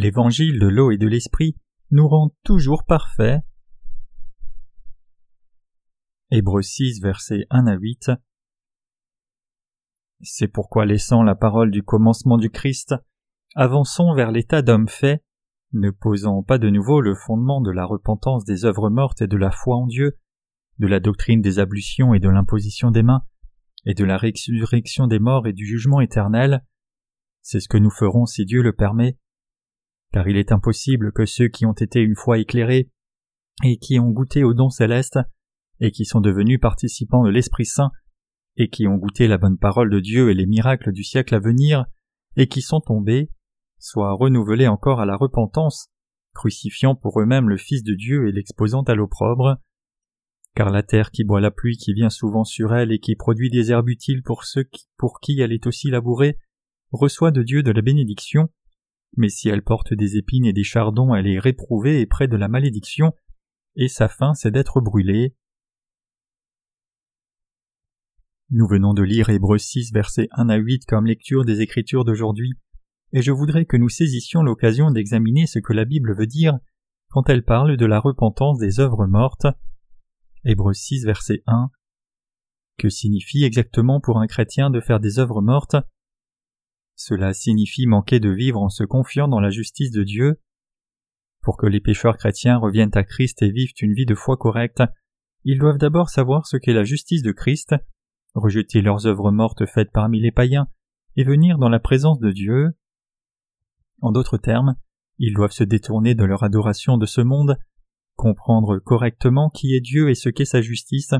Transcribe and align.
L'évangile 0.00 0.58
de 0.58 0.66
l'eau 0.66 0.90
et 0.92 0.96
de 0.96 1.06
l'esprit 1.06 1.58
nous 1.90 2.08
rend 2.08 2.34
toujours 2.42 2.86
parfaits. 2.86 3.42
Hébreux 6.30 6.62
6, 6.62 7.02
versets 7.02 7.44
1 7.50 7.66
à 7.66 7.74
8. 7.76 8.10
C'est 10.22 10.48
pourquoi 10.48 10.86
laissant 10.86 11.22
la 11.22 11.34
parole 11.34 11.70
du 11.70 11.82
commencement 11.82 12.38
du 12.38 12.48
Christ, 12.48 12.94
avançons 13.54 14.14
vers 14.14 14.30
l'état 14.30 14.62
d'homme 14.62 14.88
fait, 14.88 15.22
ne 15.74 15.90
posant 15.90 16.42
pas 16.42 16.56
de 16.56 16.70
nouveau 16.70 17.02
le 17.02 17.14
fondement 17.14 17.60
de 17.60 17.70
la 17.70 17.84
repentance 17.84 18.46
des 18.46 18.64
œuvres 18.64 18.88
mortes 18.88 19.20
et 19.20 19.26
de 19.26 19.36
la 19.36 19.50
foi 19.50 19.76
en 19.76 19.86
Dieu, 19.86 20.18
de 20.78 20.86
la 20.86 21.00
doctrine 21.00 21.42
des 21.42 21.58
ablutions 21.58 22.14
et 22.14 22.20
de 22.20 22.30
l'imposition 22.30 22.90
des 22.90 23.02
mains, 23.02 23.26
et 23.84 23.92
de 23.92 24.06
la 24.06 24.16
résurrection 24.16 25.08
des 25.08 25.18
morts 25.18 25.46
et 25.46 25.52
du 25.52 25.66
jugement 25.66 26.00
éternel. 26.00 26.64
C'est 27.42 27.60
ce 27.60 27.68
que 27.68 27.76
nous 27.76 27.90
ferons 27.90 28.24
si 28.24 28.46
Dieu 28.46 28.62
le 28.62 28.72
permet, 28.72 29.18
car 30.12 30.28
il 30.28 30.36
est 30.36 30.52
impossible 30.52 31.12
que 31.12 31.26
ceux 31.26 31.48
qui 31.48 31.66
ont 31.66 31.72
été 31.72 32.00
une 32.00 32.16
fois 32.16 32.38
éclairés 32.38 32.90
et 33.64 33.78
qui 33.78 33.98
ont 33.98 34.10
goûté 34.10 34.44
au 34.44 34.54
don 34.54 34.70
céleste 34.70 35.18
et 35.80 35.90
qui 35.90 36.04
sont 36.04 36.20
devenus 36.20 36.60
participants 36.60 37.24
de 37.24 37.30
l'Esprit 37.30 37.66
Saint 37.66 37.90
et 38.56 38.68
qui 38.68 38.86
ont 38.86 38.96
goûté 38.96 39.28
la 39.28 39.38
bonne 39.38 39.58
parole 39.58 39.90
de 39.90 40.00
Dieu 40.00 40.30
et 40.30 40.34
les 40.34 40.46
miracles 40.46 40.92
du 40.92 41.04
siècle 41.04 41.34
à 41.34 41.40
venir 41.40 41.86
et 42.36 42.46
qui 42.46 42.62
sont 42.62 42.80
tombés 42.80 43.30
soient 43.78 44.12
renouvelés 44.12 44.68
encore 44.68 45.00
à 45.00 45.06
la 45.06 45.16
repentance, 45.16 45.88
crucifiant 46.34 46.94
pour 46.94 47.20
eux-mêmes 47.20 47.48
le 47.48 47.56
Fils 47.56 47.82
de 47.82 47.94
Dieu 47.94 48.28
et 48.28 48.32
l'exposant 48.32 48.82
à 48.82 48.94
l'opprobre. 48.94 49.56
Car 50.54 50.70
la 50.70 50.82
terre 50.82 51.10
qui 51.10 51.24
boit 51.24 51.40
la 51.40 51.50
pluie 51.50 51.76
qui 51.76 51.94
vient 51.94 52.10
souvent 52.10 52.44
sur 52.44 52.74
elle 52.74 52.92
et 52.92 52.98
qui 52.98 53.14
produit 53.14 53.50
des 53.50 53.70
herbes 53.70 53.88
utiles 53.88 54.22
pour 54.22 54.44
ceux 54.44 54.68
pour 54.96 55.20
qui 55.20 55.40
elle 55.40 55.52
est 55.52 55.66
aussi 55.66 55.90
labourée, 55.90 56.38
reçoit 56.92 57.30
de 57.30 57.42
Dieu 57.42 57.62
de 57.62 57.70
la 57.70 57.82
bénédiction, 57.82 58.50
mais 59.16 59.28
si 59.28 59.48
elle 59.48 59.62
porte 59.62 59.94
des 59.94 60.16
épines 60.16 60.44
et 60.44 60.52
des 60.52 60.64
chardons, 60.64 61.14
elle 61.14 61.26
est 61.26 61.38
réprouvée 61.38 62.00
et 62.00 62.06
près 62.06 62.28
de 62.28 62.36
la 62.36 62.48
malédiction, 62.48 63.12
et 63.76 63.88
sa 63.88 64.08
fin 64.08 64.34
c'est 64.34 64.50
d'être 64.50 64.80
brûlée. 64.80 65.34
Nous 68.50 68.66
venons 68.66 68.94
de 68.94 69.02
lire 69.02 69.30
Hébreux 69.30 69.58
6 69.58 69.92
versets 69.92 70.28
1 70.32 70.48
à 70.48 70.56
8 70.56 70.84
comme 70.86 71.06
lecture 71.06 71.44
des 71.44 71.60
Écritures 71.60 72.04
d'aujourd'hui, 72.04 72.52
et 73.12 73.22
je 73.22 73.32
voudrais 73.32 73.64
que 73.64 73.76
nous 73.76 73.88
saisissions 73.88 74.42
l'occasion 74.42 74.90
d'examiner 74.90 75.46
ce 75.46 75.58
que 75.58 75.72
la 75.72 75.84
Bible 75.84 76.16
veut 76.16 76.26
dire 76.26 76.58
quand 77.10 77.28
elle 77.28 77.44
parle 77.44 77.76
de 77.76 77.86
la 77.86 77.98
repentance 77.98 78.58
des 78.58 78.80
œuvres 78.80 79.06
mortes. 79.06 79.46
Hébreux 80.44 80.72
6 80.72 81.04
verset 81.04 81.42
1 81.46 81.70
Que 82.78 82.88
signifie 82.88 83.44
exactement 83.44 84.00
pour 84.00 84.18
un 84.18 84.26
chrétien 84.26 84.70
de 84.70 84.80
faire 84.80 85.00
des 85.00 85.18
œuvres 85.18 85.42
mortes 85.42 85.76
cela 87.02 87.32
signifie 87.32 87.86
manquer 87.86 88.20
de 88.20 88.28
vivre 88.28 88.60
en 88.60 88.68
se 88.68 88.84
confiant 88.84 89.26
dans 89.26 89.40
la 89.40 89.48
justice 89.48 89.90
de 89.90 90.02
Dieu. 90.02 90.38
Pour 91.40 91.56
que 91.56 91.66
les 91.66 91.80
pécheurs 91.80 92.18
chrétiens 92.18 92.58
reviennent 92.58 92.90
à 92.92 93.04
Christ 93.04 93.40
et 93.40 93.50
vivent 93.50 93.72
une 93.80 93.94
vie 93.94 94.04
de 94.04 94.14
foi 94.14 94.36
correcte, 94.36 94.82
ils 95.44 95.58
doivent 95.58 95.78
d'abord 95.78 96.10
savoir 96.10 96.46
ce 96.46 96.58
qu'est 96.58 96.74
la 96.74 96.84
justice 96.84 97.22
de 97.22 97.32
Christ, 97.32 97.74
rejeter 98.34 98.82
leurs 98.82 99.06
œuvres 99.06 99.30
mortes 99.30 99.64
faites 99.64 99.90
parmi 99.92 100.20
les 100.20 100.30
païens, 100.30 100.68
et 101.16 101.24
venir 101.24 101.56
dans 101.56 101.70
la 101.70 101.80
présence 101.80 102.20
de 102.20 102.32
Dieu. 102.32 102.68
En 104.02 104.12
d'autres 104.12 104.36
termes, 104.36 104.74
ils 105.18 105.32
doivent 105.32 105.52
se 105.52 105.64
détourner 105.64 106.14
de 106.14 106.24
leur 106.24 106.42
adoration 106.42 106.98
de 106.98 107.06
ce 107.06 107.22
monde, 107.22 107.56
comprendre 108.14 108.78
correctement 108.78 109.48
qui 109.48 109.74
est 109.74 109.80
Dieu 109.80 110.10
et 110.10 110.14
ce 110.14 110.28
qu'est 110.28 110.44
sa 110.44 110.60
justice, 110.60 111.14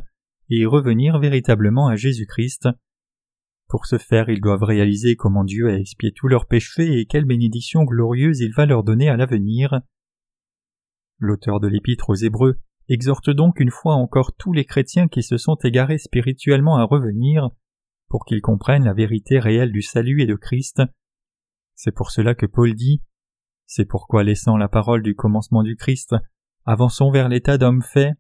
et 0.51 0.67
revenir 0.67 1.19
véritablement 1.19 1.89
à 1.89 1.97
Jésus-Christ. 1.97 2.69
Pour 3.71 3.87
ce 3.87 3.99
faire, 3.99 4.29
ils 4.29 4.41
doivent 4.41 4.65
réaliser 4.65 5.15
comment 5.15 5.45
Dieu 5.45 5.69
a 5.69 5.79
expié 5.79 6.11
tous 6.11 6.27
leurs 6.27 6.47
péchés 6.47 6.99
et 6.99 7.07
quelle 7.07 7.25
bénédiction 7.25 7.85
glorieuse 7.85 8.41
il 8.41 8.53
va 8.53 8.67
leur 8.67 8.83
donner 8.83 9.09
à 9.09 9.17
l'avenir. 9.17 9.81
L'auteur 11.19 11.61
de 11.61 11.69
l'épître 11.69 12.11
aux 12.11 12.17
Hébreux 12.17 12.59
exhorte 12.89 13.31
donc 13.31 13.61
une 13.61 13.71
fois 13.71 13.95
encore 13.95 14.35
tous 14.35 14.53
les 14.53 14.65
chrétiens 14.65 15.07
qui 15.07 15.23
se 15.23 15.37
sont 15.37 15.55
égarés 15.63 15.99
spirituellement 15.99 16.79
à 16.79 16.83
revenir, 16.83 17.51
pour 18.09 18.25
qu'ils 18.25 18.43
comprennent 18.43 18.87
la 18.87 18.93
vérité 18.93 19.39
réelle 19.39 19.71
du 19.71 19.83
salut 19.83 20.21
et 20.21 20.27
de 20.27 20.35
Christ. 20.35 20.83
C'est 21.77 21.95
pour 21.95 22.11
cela 22.11 22.35
que 22.35 22.47
Paul 22.47 22.75
dit 22.75 23.05
C'est 23.67 23.85
pourquoi 23.85 24.25
laissant 24.25 24.57
la 24.57 24.69
parole 24.69 25.05
du 25.05 25.15
commencement 25.15 25.63
du 25.63 25.77
Christ, 25.77 26.17
avançons 26.65 27.13
vers 27.13 27.29
l'état 27.29 27.57
d'homme 27.57 27.83
fait, 27.83 28.15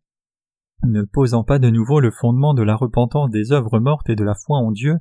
ne 0.85 1.03
posant 1.03 1.43
pas 1.43 1.59
de 1.59 1.71
nouveau 1.71 1.99
le 1.99 2.13
fondement 2.13 2.55
de 2.55 2.63
la 2.63 2.77
repentance 2.77 3.31
des 3.31 3.51
œuvres 3.51 3.81
mortes 3.81 4.09
et 4.11 4.15
de 4.17 4.23
la 4.23 4.37
foi 4.37 4.59
en 4.59 4.71
Dieu, 4.71 5.01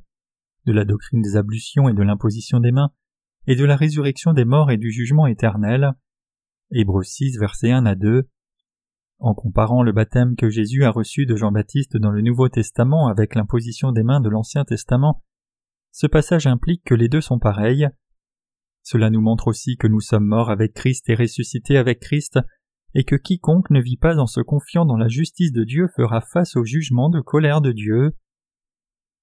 de 0.69 0.74
la 0.74 0.85
doctrine 0.85 1.24
des 1.24 1.35
ablutions 1.35 1.90
et 1.90 1.94
de 1.94 2.03
l'imposition 2.03 2.59
des 2.59 2.72
mains, 2.72 2.91
et 3.47 3.56
de 3.56 3.66
la 3.66 3.75
résurrection 3.75 4.34
des 4.34 4.46
morts 4.46 4.69
et 4.69 4.78
du 4.78 4.91
jugement 4.91 5.25
éternel. 5.25 5.94
Hébreux 6.72 7.02
6, 7.02 7.40
versets 7.40 7.72
1 7.72 7.88
à 7.88 7.96
2. 7.96 8.30
En 9.18 9.34
comparant 9.34 9.81
le 9.81 9.94
baptême 9.94 10.35
que 10.35 10.52
Jésus 10.52 10.84
a 10.84 10.91
reçu 10.91 11.25
de 11.25 11.35
Jean-Baptiste 11.35 11.97
dans 11.97 12.12
le 12.12 12.22
Nouveau 12.22 12.50
Testament 12.50 13.07
avec 13.07 13.34
l'imposition 13.34 13.91
des 13.91 14.03
mains 14.03 14.22
de 14.22 14.30
l'Ancien 14.30 14.63
Testament, 14.63 15.24
ce 15.91 16.06
passage 16.06 16.46
implique 16.46 16.84
que 16.86 16.94
les 16.94 17.09
deux 17.09 17.22
sont 17.22 17.40
pareils. 17.40 17.88
Cela 18.84 19.09
nous 19.09 19.22
montre 19.22 19.47
aussi 19.47 19.75
que 19.75 19.88
nous 19.88 20.01
sommes 20.01 20.28
morts 20.28 20.51
avec 20.51 20.74
Christ 20.74 21.09
et 21.09 21.16
ressuscités 21.16 21.78
avec 21.78 22.00
Christ, 22.00 22.38
et 22.94 23.06
que 23.06 23.16
quiconque 23.16 23.72
ne 23.72 23.81
vit 23.81 23.97
pas 23.97 24.19
en 24.19 24.28
se 24.28 24.40
confiant 24.40 24.86
dans 24.86 24.97
la 24.97 25.07
justice 25.07 25.51
de 25.51 25.63
Dieu 25.63 25.88
fera 25.96 26.22
face 26.22 26.56
au 26.56 26.63
jugement 26.63 27.09
de 27.09 27.22
colère 27.22 27.62
de 27.62 27.72
Dieu. 27.72 28.12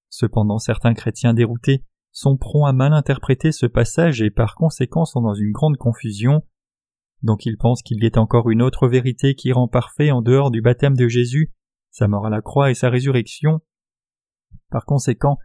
Cependant 0.09 0.59
certains 0.59 0.93
chrétiens 0.93 1.33
déroutés 1.33 1.83
sont 2.11 2.37
prompts 2.37 2.67
à 2.67 2.73
mal 2.73 2.93
interpréter 2.93 3.51
ce 3.51 3.65
passage 3.65 4.21
et 4.21 4.31
par 4.31 4.55
conséquent 4.55 5.05
sont 5.05 5.21
dans 5.21 5.35
une 5.35 5.51
grande 5.51 5.77
confusion. 5.77 6.43
Donc 7.21 7.45
ils 7.45 7.57
pensent 7.57 7.81
qu'il 7.81 8.03
y 8.03 8.07
a 8.07 8.19
encore 8.19 8.49
une 8.49 8.61
autre 8.61 8.87
vérité 8.87 9.35
qui 9.35 9.51
rend 9.51 9.67
parfait 9.67 10.11
en 10.11 10.21
dehors 10.21 10.51
du 10.51 10.61
baptême 10.61 10.95
de 10.95 11.07
Jésus, 11.07 11.53
sa 11.91 12.07
mort 12.07 12.25
à 12.25 12.29
la 12.29 12.41
croix 12.41 12.71
et 12.71 12.75
sa 12.75 12.89
résurrection. 12.89 13.61
Par 14.69 14.85
conséquent, 14.85 15.37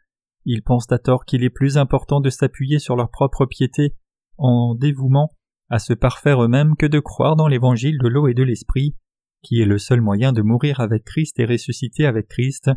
ils 0.44 0.62
pensent 0.62 0.90
à 0.90 0.98
tort 0.98 1.24
qu'il 1.24 1.44
est 1.44 1.50
plus 1.50 1.78
important 1.78 2.20
de 2.20 2.30
s'appuyer 2.30 2.78
sur 2.78 2.96
leur 2.96 3.10
propre 3.10 3.46
piété 3.46 3.94
en 4.38 4.74
dévouement 4.74 5.30
à 5.68 5.78
se 5.78 5.92
parfaire 5.92 6.42
eux-mêmes 6.42 6.76
que 6.76 6.86
de 6.86 7.00
croire 7.00 7.36
dans 7.36 7.48
l'évangile 7.48 7.98
de 7.98 8.08
l'eau 8.08 8.28
et 8.28 8.34
de 8.34 8.42
l'esprit, 8.42 8.96
qui 9.42 9.60
est 9.60 9.66
le 9.66 9.78
seul 9.78 10.00
moyen 10.00 10.32
de 10.32 10.42
mourir 10.42 10.80
avec 10.80 11.04
Christ 11.04 11.38
et 11.38 11.46
ressusciter 11.46 12.06
avec 12.06 12.28
Christ. 12.28 12.70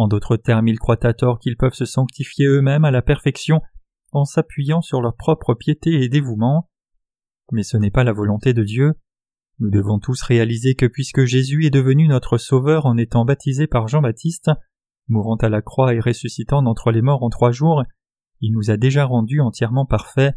En 0.00 0.08
d'autres 0.08 0.38
termes, 0.38 0.66
ils 0.66 0.78
croient 0.78 1.06
à 1.06 1.12
tort 1.12 1.38
qu'ils 1.38 1.58
peuvent 1.58 1.74
se 1.74 1.84
sanctifier 1.84 2.46
eux-mêmes 2.46 2.86
à 2.86 2.90
la 2.90 3.02
perfection 3.02 3.60
en 4.12 4.24
s'appuyant 4.24 4.80
sur 4.80 5.02
leur 5.02 5.14
propre 5.14 5.52
piété 5.52 6.02
et 6.02 6.08
dévouement. 6.08 6.70
Mais 7.52 7.62
ce 7.62 7.76
n'est 7.76 7.90
pas 7.90 8.02
la 8.02 8.14
volonté 8.14 8.54
de 8.54 8.64
Dieu. 8.64 8.94
Nous 9.58 9.68
devons 9.68 9.98
tous 9.98 10.22
réaliser 10.22 10.74
que 10.74 10.86
puisque 10.86 11.26
Jésus 11.26 11.66
est 11.66 11.70
devenu 11.70 12.08
notre 12.08 12.38
Sauveur 12.38 12.86
en 12.86 12.96
étant 12.96 13.26
baptisé 13.26 13.66
par 13.66 13.88
Jean-Baptiste, 13.88 14.50
mourant 15.08 15.36
à 15.36 15.50
la 15.50 15.60
croix 15.60 15.92
et 15.92 16.00
ressuscitant 16.00 16.62
d'entre 16.62 16.92
les 16.92 17.02
morts 17.02 17.22
en 17.22 17.28
trois 17.28 17.52
jours, 17.52 17.82
il 18.40 18.54
nous 18.54 18.70
a 18.70 18.78
déjà 18.78 19.04
rendus 19.04 19.42
entièrement 19.42 19.84
parfaits. 19.84 20.34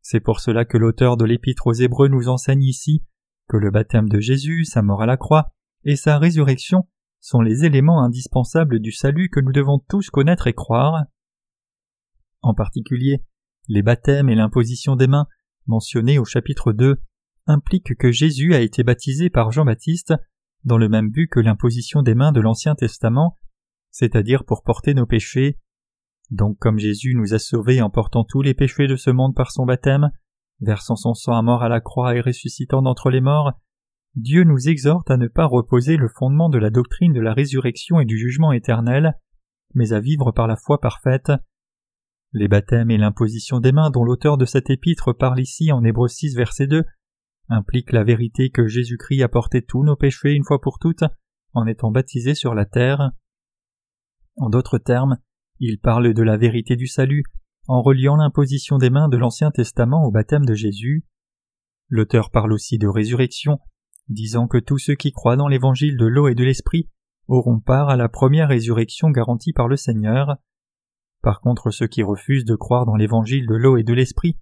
C'est 0.00 0.20
pour 0.20 0.38
cela 0.38 0.64
que 0.64 0.78
l'auteur 0.78 1.16
de 1.16 1.24
l'Épître 1.24 1.66
aux 1.66 1.72
Hébreux 1.72 2.06
nous 2.06 2.28
enseigne 2.28 2.62
ici 2.62 3.02
que 3.48 3.56
le 3.56 3.72
baptême 3.72 4.08
de 4.08 4.20
Jésus, 4.20 4.64
sa 4.64 4.80
mort 4.80 5.02
à 5.02 5.06
la 5.06 5.16
croix 5.16 5.50
et 5.82 5.96
sa 5.96 6.20
résurrection 6.20 6.86
sont 7.20 7.40
les 7.40 7.64
éléments 7.64 8.02
indispensables 8.02 8.80
du 8.80 8.92
salut 8.92 9.28
que 9.28 9.40
nous 9.40 9.52
devons 9.52 9.78
tous 9.88 10.10
connaître 10.10 10.46
et 10.46 10.54
croire. 10.54 11.04
En 12.42 12.54
particulier, 12.54 13.22
les 13.68 13.82
baptêmes 13.82 14.28
et 14.28 14.34
l'imposition 14.34 14.96
des 14.96 15.06
mains, 15.06 15.26
mentionnés 15.66 16.18
au 16.18 16.24
chapitre 16.24 16.72
2, 16.72 16.96
impliquent 17.46 17.96
que 17.96 18.10
Jésus 18.10 18.54
a 18.54 18.60
été 18.60 18.82
baptisé 18.82 19.30
par 19.30 19.52
Jean-Baptiste 19.52 20.14
dans 20.64 20.78
le 20.78 20.88
même 20.88 21.10
but 21.10 21.28
que 21.28 21.40
l'imposition 21.40 22.02
des 22.02 22.14
mains 22.14 22.32
de 22.32 22.40
l'Ancien 22.40 22.74
Testament, 22.74 23.36
c'est-à-dire 23.90 24.44
pour 24.44 24.62
porter 24.62 24.94
nos 24.94 25.06
péchés. 25.06 25.58
Donc 26.30 26.58
comme 26.58 26.78
Jésus 26.78 27.14
nous 27.14 27.34
a 27.34 27.38
sauvés 27.38 27.82
en 27.82 27.90
portant 27.90 28.24
tous 28.24 28.42
les 28.42 28.54
péchés 28.54 28.86
de 28.86 28.96
ce 28.96 29.10
monde 29.10 29.34
par 29.34 29.50
son 29.50 29.66
baptême, 29.66 30.10
versant 30.60 30.96
son 30.96 31.14
sang 31.14 31.32
à 31.32 31.42
mort 31.42 31.62
à 31.62 31.68
la 31.68 31.80
croix 31.80 32.14
et 32.14 32.20
ressuscitant 32.20 32.82
d'entre 32.82 33.10
les 33.10 33.20
morts, 33.20 33.52
Dieu 34.16 34.42
nous 34.42 34.68
exhorte 34.68 35.10
à 35.10 35.16
ne 35.16 35.28
pas 35.28 35.46
reposer 35.46 35.96
le 35.96 36.08
fondement 36.08 36.48
de 36.48 36.58
la 36.58 36.70
doctrine 36.70 37.12
de 37.12 37.20
la 37.20 37.32
résurrection 37.32 38.00
et 38.00 38.04
du 38.04 38.18
jugement 38.18 38.52
éternel, 38.52 39.14
mais 39.74 39.92
à 39.92 40.00
vivre 40.00 40.32
par 40.32 40.48
la 40.48 40.56
foi 40.56 40.80
parfaite. 40.80 41.30
Les 42.32 42.48
baptêmes 42.48 42.90
et 42.90 42.98
l'imposition 42.98 43.60
des 43.60 43.72
mains 43.72 43.90
dont 43.90 44.04
l'auteur 44.04 44.36
de 44.36 44.44
cet 44.44 44.68
épître 44.68 45.16
parle 45.16 45.40
ici 45.40 45.70
en 45.70 45.84
Hébreux 45.84 46.08
6 46.08 46.36
verset 46.36 46.66
2 46.66 46.84
impliquent 47.48 47.92
la 47.92 48.04
vérité 48.04 48.50
que 48.50 48.66
Jésus-Christ 48.66 49.22
a 49.22 49.28
porté 49.28 49.62
tous 49.62 49.84
nos 49.84 49.96
péchés 49.96 50.32
une 50.32 50.44
fois 50.44 50.60
pour 50.60 50.78
toutes 50.78 51.04
en 51.52 51.66
étant 51.66 51.90
baptisé 51.90 52.34
sur 52.34 52.54
la 52.54 52.64
terre. 52.64 53.10
En 54.36 54.48
d'autres 54.48 54.78
termes, 54.78 55.18
il 55.58 55.78
parle 55.78 56.14
de 56.14 56.22
la 56.22 56.36
vérité 56.36 56.76
du 56.76 56.86
salut 56.86 57.24
en 57.68 57.82
reliant 57.82 58.16
l'imposition 58.16 58.78
des 58.78 58.90
mains 58.90 59.08
de 59.08 59.16
l'Ancien 59.16 59.50
Testament 59.50 60.04
au 60.04 60.10
baptême 60.10 60.46
de 60.46 60.54
Jésus. 60.54 61.04
L'auteur 61.88 62.30
parle 62.30 62.52
aussi 62.52 62.78
de 62.78 62.88
résurrection 62.88 63.58
disant 64.10 64.46
que 64.46 64.58
tous 64.58 64.78
ceux 64.78 64.94
qui 64.94 65.12
croient 65.12 65.36
dans 65.36 65.48
l'évangile 65.48 65.96
de 65.96 66.06
l'eau 66.06 66.28
et 66.28 66.34
de 66.34 66.44
l'esprit 66.44 66.90
auront 67.28 67.60
part 67.60 67.88
à 67.88 67.96
la 67.96 68.08
première 68.08 68.48
résurrection 68.48 69.10
garantie 69.10 69.52
par 69.52 69.68
le 69.68 69.76
Seigneur. 69.76 70.36
Par 71.22 71.40
contre, 71.40 71.70
ceux 71.70 71.86
qui 71.86 72.02
refusent 72.02 72.44
de 72.44 72.56
croire 72.56 72.86
dans 72.86 72.96
l'évangile 72.96 73.46
de 73.46 73.54
l'eau 73.54 73.76
et 73.76 73.84
de 73.84 73.94
l'esprit 73.94 74.38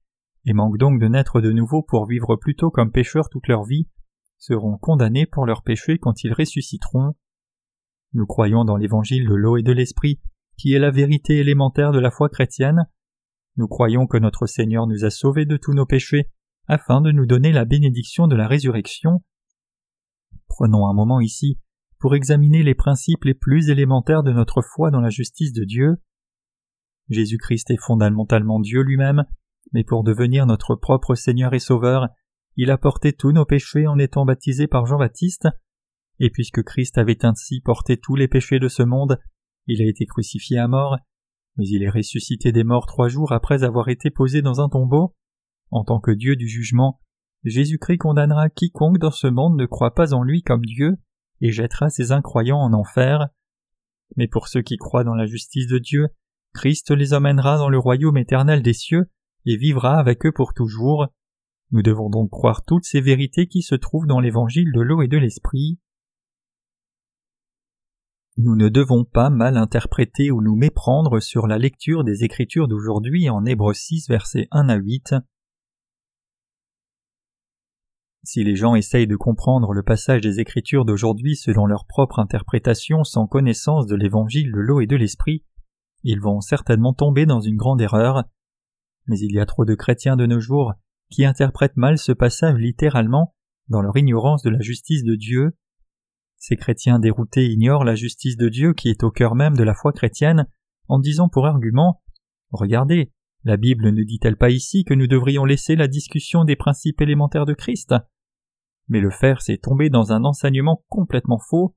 et 0.46 0.54
manquent 0.54 0.78
donc 0.78 1.00
de 1.00 1.08
naître 1.08 1.40
de 1.40 1.52
nouveau 1.52 1.82
pour 1.82 2.06
vivre 2.06 2.36
plutôt 2.36 2.70
comme 2.70 2.90
pécheurs 2.90 3.28
toute 3.28 3.48
leur 3.48 3.64
vie, 3.64 3.88
seront 4.38 4.78
condamnés 4.78 5.26
pour 5.26 5.44
leurs 5.44 5.62
péchés 5.62 5.98
quand 5.98 6.24
ils 6.24 6.32
ressusciteront. 6.32 7.14
Nous 8.14 8.26
croyons 8.26 8.64
dans 8.64 8.76
l'évangile 8.76 9.28
de 9.28 9.34
l'eau 9.34 9.58
et 9.58 9.62
de 9.62 9.72
l'esprit, 9.72 10.20
qui 10.56 10.72
est 10.72 10.78
la 10.78 10.90
vérité 10.90 11.36
élémentaire 11.38 11.92
de 11.92 11.98
la 11.98 12.10
foi 12.10 12.28
chrétienne. 12.28 12.86
Nous 13.56 13.68
croyons 13.68 14.06
que 14.06 14.16
notre 14.16 14.46
Seigneur 14.46 14.86
nous 14.86 15.04
a 15.04 15.10
sauvés 15.10 15.44
de 15.44 15.56
tous 15.56 15.74
nos 15.74 15.86
péchés, 15.86 16.30
afin 16.66 17.00
de 17.00 17.10
nous 17.10 17.26
donner 17.26 17.52
la 17.52 17.64
bénédiction 17.64 18.26
de 18.26 18.36
la 18.36 18.46
résurrection. 18.46 19.22
Prenons 20.48 20.86
un 20.86 20.94
moment 20.94 21.20
ici 21.20 21.58
pour 21.98 22.14
examiner 22.14 22.62
les 22.62 22.74
principes 22.74 23.24
les 23.24 23.34
plus 23.34 23.70
élémentaires 23.70 24.22
de 24.22 24.32
notre 24.32 24.62
foi 24.62 24.90
dans 24.90 25.00
la 25.00 25.10
justice 25.10 25.52
de 25.52 25.64
Dieu. 25.64 25.96
Jésus-Christ 27.08 27.70
est 27.70 27.80
fondamentalement 27.80 28.60
Dieu 28.60 28.82
lui-même, 28.82 29.24
mais 29.72 29.84
pour 29.84 30.04
devenir 30.04 30.46
notre 30.46 30.76
propre 30.76 31.14
Seigneur 31.14 31.54
et 31.54 31.58
Sauveur, 31.58 32.08
il 32.56 32.70
a 32.70 32.78
porté 32.78 33.12
tous 33.12 33.32
nos 33.32 33.44
péchés 33.44 33.86
en 33.86 33.98
étant 33.98 34.24
baptisé 34.24 34.66
par 34.66 34.86
Jean-Baptiste, 34.86 35.48
et 36.20 36.30
puisque 36.30 36.62
Christ 36.62 36.98
avait 36.98 37.24
ainsi 37.24 37.60
porté 37.60 37.96
tous 37.96 38.16
les 38.16 38.28
péchés 38.28 38.58
de 38.58 38.68
ce 38.68 38.82
monde, 38.82 39.18
il 39.66 39.82
a 39.82 39.88
été 39.88 40.06
crucifié 40.06 40.58
à 40.58 40.66
mort, 40.66 40.96
mais 41.56 41.66
il 41.66 41.82
est 41.82 41.90
ressuscité 41.90 42.52
des 42.52 42.64
morts 42.64 42.86
trois 42.86 43.08
jours 43.08 43.32
après 43.32 43.64
avoir 43.64 43.88
été 43.88 44.10
posé 44.10 44.42
dans 44.42 44.60
un 44.60 44.68
tombeau. 44.68 45.14
En 45.70 45.84
tant 45.84 46.00
que 46.00 46.10
Dieu 46.10 46.34
du 46.34 46.48
jugement, 46.48 46.98
Jésus-Christ 47.50 47.98
condamnera 47.98 48.48
quiconque 48.48 48.98
dans 48.98 49.10
ce 49.10 49.26
monde 49.26 49.56
ne 49.56 49.66
croit 49.66 49.94
pas 49.94 50.14
en 50.14 50.22
lui 50.22 50.42
comme 50.42 50.64
Dieu, 50.64 50.96
et 51.40 51.52
jettera 51.52 51.90
ses 51.90 52.12
incroyants 52.12 52.58
en 52.58 52.72
enfer. 52.72 53.28
Mais 54.16 54.28
pour 54.28 54.48
ceux 54.48 54.62
qui 54.62 54.76
croient 54.76 55.04
dans 55.04 55.14
la 55.14 55.26
justice 55.26 55.66
de 55.66 55.78
Dieu, 55.78 56.08
Christ 56.54 56.90
les 56.90 57.14
emmènera 57.14 57.58
dans 57.58 57.68
le 57.68 57.78
royaume 57.78 58.16
éternel 58.16 58.62
des 58.62 58.72
cieux, 58.72 59.10
et 59.46 59.56
vivra 59.56 59.98
avec 59.98 60.26
eux 60.26 60.32
pour 60.32 60.54
toujours. 60.54 61.08
Nous 61.70 61.82
devons 61.82 62.08
donc 62.08 62.30
croire 62.30 62.62
toutes 62.64 62.84
ces 62.84 63.00
vérités 63.00 63.46
qui 63.46 63.62
se 63.62 63.74
trouvent 63.74 64.06
dans 64.06 64.20
l'évangile 64.20 64.72
de 64.72 64.80
l'eau 64.80 65.02
et 65.02 65.08
de 65.08 65.18
l'esprit. 65.18 65.78
Nous 68.38 68.54
ne 68.54 68.68
devons 68.68 69.04
pas 69.04 69.30
mal 69.30 69.56
interpréter 69.56 70.30
ou 70.30 70.40
nous 70.40 70.54
méprendre 70.54 71.20
sur 71.20 71.46
la 71.46 71.58
lecture 71.58 72.04
des 72.04 72.24
Écritures 72.24 72.68
d'aujourd'hui 72.68 73.28
en 73.28 73.44
Hébreux 73.44 73.74
6 73.74 74.08
versets 74.08 74.48
1 74.52 74.68
à 74.68 74.76
8. 74.76 75.14
Si 78.24 78.42
les 78.44 78.56
gens 78.56 78.74
essayent 78.74 79.06
de 79.06 79.16
comprendre 79.16 79.72
le 79.72 79.82
passage 79.82 80.20
des 80.20 80.40
Écritures 80.40 80.84
d'aujourd'hui 80.84 81.36
selon 81.36 81.66
leur 81.66 81.86
propre 81.86 82.18
interprétation 82.18 83.04
sans 83.04 83.26
connaissance 83.26 83.86
de 83.86 83.94
l'évangile 83.94 84.52
de 84.52 84.58
l'eau 84.58 84.80
et 84.80 84.86
de 84.86 84.96
l'esprit, 84.96 85.44
ils 86.02 86.20
vont 86.20 86.40
certainement 86.40 86.92
tomber 86.92 87.26
dans 87.26 87.40
une 87.40 87.56
grande 87.56 87.80
erreur. 87.80 88.24
Mais 89.06 89.18
il 89.18 89.32
y 89.32 89.40
a 89.40 89.46
trop 89.46 89.64
de 89.64 89.74
chrétiens 89.74 90.16
de 90.16 90.26
nos 90.26 90.40
jours 90.40 90.74
qui 91.10 91.24
interprètent 91.24 91.76
mal 91.76 91.98
ce 91.98 92.12
passage 92.12 92.58
littéralement 92.58 93.34
dans 93.68 93.82
leur 93.82 93.96
ignorance 93.96 94.42
de 94.42 94.50
la 94.50 94.60
justice 94.60 95.04
de 95.04 95.14
Dieu. 95.14 95.56
Ces 96.36 96.56
chrétiens 96.56 96.98
déroutés 96.98 97.46
ignorent 97.46 97.84
la 97.84 97.94
justice 97.94 98.36
de 98.36 98.48
Dieu 98.48 98.74
qui 98.74 98.88
est 98.88 99.02
au 99.02 99.10
cœur 99.10 99.34
même 99.34 99.56
de 99.56 99.64
la 99.64 99.74
foi 99.74 99.92
chrétienne 99.92 100.46
en 100.88 100.98
disant 100.98 101.28
pour 101.28 101.46
argument 101.46 102.02
Regardez, 102.50 103.12
la 103.48 103.56
Bible 103.56 103.90
ne 103.92 104.04
dit-elle 104.04 104.36
pas 104.36 104.50
ici 104.50 104.84
que 104.84 104.92
nous 104.92 105.06
devrions 105.06 105.46
laisser 105.46 105.74
la 105.74 105.88
discussion 105.88 106.44
des 106.44 106.54
principes 106.54 107.00
élémentaires 107.00 107.46
de 107.46 107.54
Christ? 107.54 107.94
Mais 108.88 109.00
le 109.00 109.08
faire, 109.08 109.40
c'est 109.40 109.56
tomber 109.56 109.88
dans 109.88 110.12
un 110.12 110.24
enseignement 110.24 110.84
complètement 110.88 111.38
faux. 111.38 111.74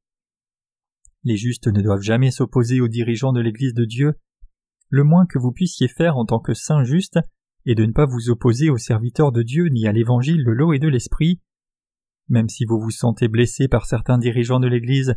Les 1.23 1.37
justes 1.37 1.67
ne 1.67 1.81
doivent 1.81 2.01
jamais 2.01 2.29
s'opposer 2.29 2.81
aux 2.81 2.89
dirigeants 2.89 3.31
de 3.31 3.39
l'Église 3.39 3.73
de 3.73 3.85
Dieu. 3.85 4.15
Le 4.89 5.05
moins 5.05 5.25
que 5.25 5.39
vous 5.39 5.53
puissiez 5.53 5.87
faire 5.87 6.17
en 6.17 6.25
tant 6.25 6.41
que 6.41 6.53
saint 6.53 6.83
juste 6.83 7.19
est 7.65 7.75
de 7.75 7.85
ne 7.85 7.93
pas 7.93 8.05
vous 8.05 8.29
opposer 8.29 8.69
aux 8.69 8.77
serviteurs 8.77 9.31
de 9.31 9.41
Dieu 9.41 9.69
ni 9.69 9.87
à 9.87 9.93
l'évangile 9.93 10.43
de 10.43 10.51
l'eau 10.51 10.73
et 10.73 10.79
de 10.79 10.89
l'esprit. 10.89 11.39
Même 12.27 12.49
si 12.49 12.65
vous 12.65 12.81
vous 12.81 12.91
sentez 12.91 13.29
blessé 13.29 13.69
par 13.69 13.85
certains 13.85 14.17
dirigeants 14.17 14.59
de 14.59 14.67
l'Église, 14.67 15.15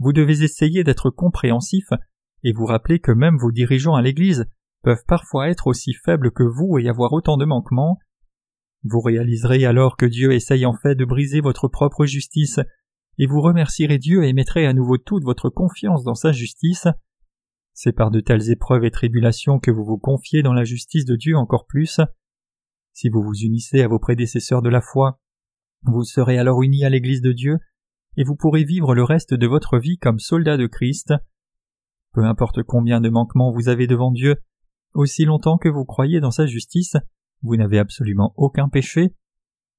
vous 0.00 0.12
devez 0.12 0.42
essayer 0.42 0.84
d'être 0.84 1.08
compréhensif 1.08 1.86
et 2.42 2.52
vous 2.52 2.66
rappeler 2.66 2.98
que 2.98 3.12
même 3.12 3.38
vos 3.38 3.52
dirigeants 3.52 3.94
à 3.94 4.02
l'Église 4.02 4.44
peuvent 4.84 5.04
parfois 5.08 5.48
être 5.48 5.66
aussi 5.66 5.94
faibles 5.94 6.30
que 6.30 6.44
vous 6.44 6.78
et 6.78 6.88
avoir 6.88 7.12
autant 7.12 7.36
de 7.36 7.44
manquements. 7.44 7.98
Vous 8.84 9.00
réaliserez 9.00 9.64
alors 9.64 9.96
que 9.96 10.06
Dieu 10.06 10.32
essaye 10.32 10.66
en 10.66 10.74
fait 10.74 10.94
de 10.94 11.04
briser 11.04 11.40
votre 11.40 11.68
propre 11.68 12.04
justice, 12.04 12.60
et 13.18 13.26
vous 13.26 13.40
remercierez 13.40 13.98
Dieu 13.98 14.24
et 14.24 14.32
mettrez 14.32 14.66
à 14.66 14.74
nouveau 14.74 14.98
toute 14.98 15.24
votre 15.24 15.48
confiance 15.48 16.04
dans 16.04 16.14
sa 16.14 16.32
justice. 16.32 16.86
C'est 17.72 17.92
par 17.92 18.10
de 18.10 18.20
telles 18.20 18.50
épreuves 18.50 18.84
et 18.84 18.90
tribulations 18.90 19.58
que 19.58 19.70
vous 19.70 19.84
vous 19.84 19.98
confiez 19.98 20.42
dans 20.42 20.52
la 20.52 20.64
justice 20.64 21.06
de 21.06 21.16
Dieu 21.16 21.36
encore 21.36 21.66
plus. 21.66 22.00
Si 22.92 23.08
vous 23.08 23.22
vous 23.22 23.34
unissez 23.34 23.82
à 23.82 23.88
vos 23.88 23.98
prédécesseurs 23.98 24.62
de 24.62 24.68
la 24.68 24.80
foi, 24.80 25.18
vous 25.82 26.04
serez 26.04 26.38
alors 26.38 26.62
unis 26.62 26.84
à 26.84 26.90
l'Église 26.90 27.22
de 27.22 27.32
Dieu, 27.32 27.58
et 28.16 28.24
vous 28.24 28.36
pourrez 28.36 28.64
vivre 28.64 28.94
le 28.94 29.02
reste 29.02 29.34
de 29.34 29.46
votre 29.46 29.78
vie 29.78 29.98
comme 29.98 30.18
soldat 30.18 30.56
de 30.56 30.66
Christ. 30.66 31.14
Peu 32.12 32.24
importe 32.24 32.62
combien 32.62 33.00
de 33.00 33.08
manquements 33.08 33.50
vous 33.50 33.68
avez 33.68 33.86
devant 33.86 34.12
Dieu, 34.12 34.36
aussi 34.94 35.24
longtemps 35.24 35.58
que 35.58 35.68
vous 35.68 35.84
croyez 35.84 36.20
dans 36.20 36.30
sa 36.30 36.46
justice, 36.46 36.96
vous 37.42 37.56
n'avez 37.56 37.78
absolument 37.78 38.32
aucun 38.36 38.68
péché. 38.68 39.14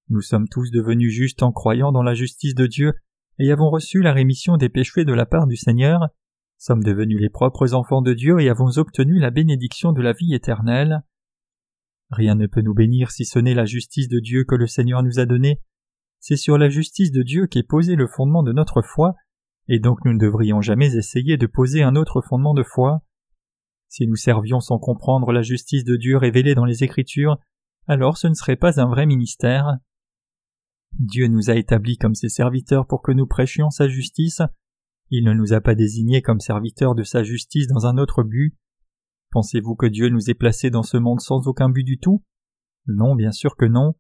Nous 0.09 0.21
sommes 0.21 0.47
tous 0.47 0.69
devenus 0.69 1.12
justes 1.12 1.41
en 1.41 1.51
croyant 1.51 1.91
dans 1.91 2.03
la 2.03 2.13
justice 2.13 2.53
de 2.53 2.67
Dieu 2.67 2.94
et 3.39 3.51
avons 3.51 3.69
reçu 3.69 4.01
la 4.01 4.13
rémission 4.13 4.57
des 4.57 4.69
péchés 4.69 5.03
de 5.03 5.13
la 5.13 5.25
part 5.25 5.47
du 5.47 5.57
Seigneur, 5.57 6.09
sommes 6.57 6.83
devenus 6.83 7.19
les 7.19 7.29
propres 7.29 7.73
enfants 7.73 8.01
de 8.01 8.13
Dieu 8.13 8.39
et 8.39 8.50
avons 8.50 8.77
obtenu 8.77 9.19
la 9.19 9.31
bénédiction 9.31 9.91
de 9.91 10.01
la 10.01 10.13
vie 10.13 10.33
éternelle. 10.33 11.03
Rien 12.09 12.35
ne 12.35 12.47
peut 12.47 12.62
nous 12.62 12.73
bénir 12.73 13.12
si 13.12 13.25
ce 13.25 13.39
n'est 13.39 13.53
la 13.53 13.65
justice 13.65 14.07
de 14.07 14.19
Dieu 14.19 14.45
que 14.45 14.56
le 14.56 14.67
Seigneur 14.67 15.03
nous 15.03 15.19
a 15.19 15.25
donnée. 15.25 15.62
C'est 16.19 16.38
sur 16.38 16.57
la 16.57 16.69
justice 16.69 17.12
de 17.12 17.23
Dieu 17.23 17.47
qu'est 17.47 17.67
posé 17.67 17.95
le 17.95 18.07
fondement 18.07 18.44
de 18.44 18.51
notre 18.51 18.81
foi, 18.81 19.15
et 19.67 19.79
donc 19.79 20.06
nous 20.06 20.13
ne 20.13 20.19
devrions 20.19 20.62
jamais 20.62 20.95
essayer 20.95 21.38
de 21.38 21.47
poser 21.47 21.83
un 21.83 21.95
autre 21.95 22.21
fondement 22.21 22.53
de 22.53 22.63
foi. 22.63 23.01
Si 23.87 24.07
nous 24.07 24.15
servions 24.15 24.59
sans 24.59 24.79
comprendre 24.79 25.31
la 25.31 25.41
justice 25.41 25.83
de 25.83 25.95
Dieu 25.95 26.17
révélée 26.17 26.55
dans 26.55 26.65
les 26.65 26.83
Écritures, 26.83 27.37
alors 27.87 28.17
ce 28.17 28.27
ne 28.27 28.33
serait 28.33 28.55
pas 28.55 28.81
un 28.81 28.88
vrai 28.88 29.05
ministère. 29.05 29.77
Dieu 31.00 31.27
nous 31.27 31.50
a 31.50 31.55
établis 31.55 31.98
comme 31.98 32.15
ses 32.15 32.29
serviteurs 32.29 32.88
pour 32.88 33.01
que 33.01 33.12
nous 33.12 33.27
prêchions 33.27 33.69
sa 33.69 33.88
justice. 33.88 34.41
Il 35.12 35.24
ne 35.25 35.33
nous 35.33 35.53
a 35.53 35.62
pas 35.62 35.75
désignés 35.75 36.21
comme 36.21 36.39
serviteurs 36.39 36.95
de 36.95 37.03
sa 37.03 37.24
justice 37.24 37.67
dans 37.67 37.86
un 37.86 37.98
autre 37.98 38.24
but. 38.24 38.57
Pensez-vous 39.31 39.75
que 39.75 39.86
Dieu 39.86 40.10
nous 40.10 40.29
ait 40.29 40.36
placés 40.36 40.69
dans 40.69 40.83
ce 40.83 40.98
monde 40.98 41.19
sans 41.19 41.48
aucun 41.48 41.69
but 41.69 41.83
du 41.83 42.00
tout? 42.00 42.24
Non, 42.88 43.15
bien 43.15 43.31
sûr 43.31 43.55
que 43.55 43.65
non. 43.65 43.95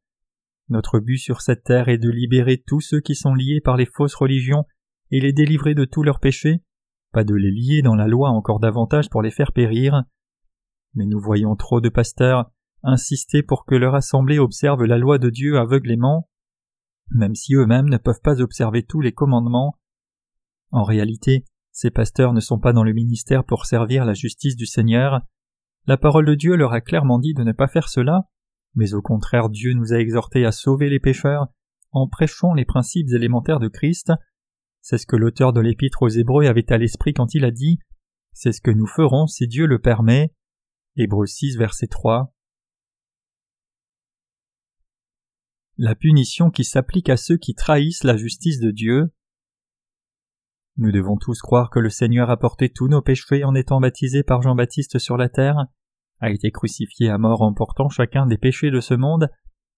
Notre 0.69 0.99
but 0.99 1.17
sur 1.17 1.41
cette 1.41 1.63
terre 1.63 1.89
est 1.89 1.97
de 1.97 2.09
libérer 2.09 2.63
tous 2.65 2.81
ceux 2.81 3.01
qui 3.01 3.13
sont 3.13 3.35
liés 3.35 3.61
par 3.61 3.77
les 3.77 3.85
fausses 3.85 4.15
religions 4.15 4.65
et 5.11 5.19
les 5.19 5.33
délivrer 5.33 5.75
de 5.75 5.85
tous 5.85 6.01
leurs 6.01 6.19
péchés 6.19 6.63
pas 7.15 7.23
de 7.23 7.33
les 7.33 7.49
lier 7.49 7.81
dans 7.81 7.95
la 7.95 8.09
loi 8.09 8.29
encore 8.29 8.59
davantage 8.59 9.09
pour 9.09 9.21
les 9.21 9.31
faire 9.31 9.53
périr. 9.53 10.03
Mais 10.95 11.05
nous 11.05 11.21
voyons 11.21 11.55
trop 11.55 11.79
de 11.79 11.87
pasteurs 11.87 12.51
insister 12.83 13.41
pour 13.41 13.63
que 13.63 13.73
leur 13.73 13.95
assemblée 13.95 14.37
observe 14.37 14.83
la 14.83 14.97
loi 14.97 15.17
de 15.17 15.29
Dieu 15.29 15.57
aveuglément, 15.57 16.27
même 17.11 17.33
si 17.33 17.55
eux-mêmes 17.55 17.87
ne 17.87 17.95
peuvent 17.95 18.19
pas 18.21 18.41
observer 18.41 18.83
tous 18.83 18.99
les 18.99 19.13
commandements. 19.13 19.79
En 20.71 20.83
réalité, 20.83 21.45
ces 21.71 21.89
pasteurs 21.89 22.33
ne 22.33 22.41
sont 22.41 22.59
pas 22.59 22.73
dans 22.73 22.83
le 22.83 22.91
ministère 22.91 23.45
pour 23.45 23.65
servir 23.65 24.03
la 24.03 24.13
justice 24.13 24.57
du 24.57 24.65
Seigneur. 24.65 25.21
La 25.87 25.95
parole 25.95 26.25
de 26.25 26.35
Dieu 26.35 26.57
leur 26.57 26.73
a 26.73 26.81
clairement 26.81 27.17
dit 27.17 27.33
de 27.33 27.43
ne 27.43 27.53
pas 27.53 27.69
faire 27.69 27.87
cela, 27.87 28.27
mais 28.75 28.93
au 28.93 29.01
contraire 29.01 29.49
Dieu 29.49 29.73
nous 29.73 29.93
a 29.93 29.99
exhortés 29.99 30.45
à 30.45 30.51
sauver 30.51 30.89
les 30.89 30.99
pécheurs 30.99 31.47
en 31.91 32.09
prêchant 32.09 32.53
les 32.53 32.65
principes 32.65 33.07
élémentaires 33.13 33.61
de 33.61 33.69
Christ 33.69 34.11
c'est 34.87 34.99
ce 34.99 35.07
que 35.07 35.15
l'auteur 35.15 35.51
de 35.51 35.61
l'épître 35.61 36.03
aux 36.03 36.09
Hébreux 36.09 36.45
avait 36.45 36.71
à 36.71 36.77
l'esprit 36.77 37.15
quand 37.15 37.33
il 37.33 37.43
a 37.43 37.49
dit 37.49 37.79
C'est 38.33 38.51
ce 38.51 38.61
que 38.61 38.69
nous 38.69 38.85
ferons 38.85 39.25
si 39.25 39.47
Dieu 39.47 39.65
le 39.65 39.79
permet. 39.79 40.31
Hébreux 40.95 41.25
6, 41.25 41.57
verset 41.57 41.87
3. 41.87 42.31
La 45.79 45.95
punition 45.95 46.51
qui 46.51 46.63
s'applique 46.63 47.09
à 47.09 47.17
ceux 47.17 47.37
qui 47.37 47.55
trahissent 47.55 48.03
la 48.03 48.15
justice 48.15 48.59
de 48.59 48.69
Dieu. 48.69 49.11
Nous 50.77 50.91
devons 50.91 51.17
tous 51.17 51.41
croire 51.41 51.71
que 51.71 51.79
le 51.79 51.89
Seigneur 51.89 52.29
a 52.29 52.37
porté 52.37 52.69
tous 52.69 52.87
nos 52.87 53.01
péchés 53.01 53.43
en 53.43 53.55
étant 53.55 53.81
baptisé 53.81 54.21
par 54.21 54.43
Jean-Baptiste 54.43 54.99
sur 54.99 55.17
la 55.17 55.29
terre, 55.29 55.65
a 56.19 56.29
été 56.29 56.51
crucifié 56.51 57.09
à 57.09 57.17
mort 57.17 57.41
en 57.41 57.55
portant 57.55 57.89
chacun 57.89 58.27
des 58.27 58.37
péchés 58.37 58.69
de 58.69 58.81
ce 58.81 58.93
monde, 58.93 59.31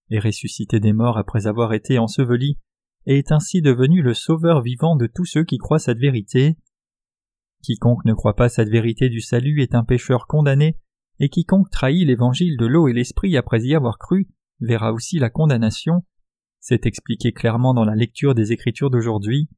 et 0.09 0.19
ressuscité 0.19 0.81
des 0.81 0.91
morts 0.91 1.17
après 1.17 1.47
avoir 1.47 1.71
été 1.71 1.97
enseveli 1.97 2.59
et 3.07 3.17
est 3.17 3.31
ainsi 3.31 3.61
devenu 3.61 4.01
le 4.01 4.13
sauveur 4.13 4.61
vivant 4.61 4.97
de 4.97 5.07
tous 5.07 5.25
ceux 5.25 5.45
qui 5.45 5.57
croient 5.57 5.79
cette 5.79 5.97
vérité. 5.97 6.57
Quiconque 7.63 8.05
ne 8.05 8.13
croit 8.13 8.35
pas 8.35 8.49
cette 8.49 8.69
vérité 8.69 9.09
du 9.09 9.21
salut 9.21 9.61
est 9.61 9.73
un 9.73 9.85
pécheur 9.85 10.27
condamné, 10.27 10.77
et 11.19 11.29
quiconque 11.29 11.71
trahit 11.71 12.05
l'évangile 12.05 12.57
de 12.57 12.65
l'eau 12.65 12.87
et 12.87 12.93
l'esprit 12.93 13.35
après 13.37 13.61
y 13.61 13.73
avoir 13.73 13.97
cru 13.97 14.27
verra 14.59 14.91
aussi 14.91 15.19
la 15.19 15.29
condamnation. 15.29 16.03
C'est 16.59 16.85
expliqué 16.85 17.31
clairement 17.31 17.73
dans 17.73 17.85
la 17.85 17.95
lecture 17.95 18.35
des 18.35 18.51
Écritures 18.51 18.89
d'aujourd'hui. 18.89 19.49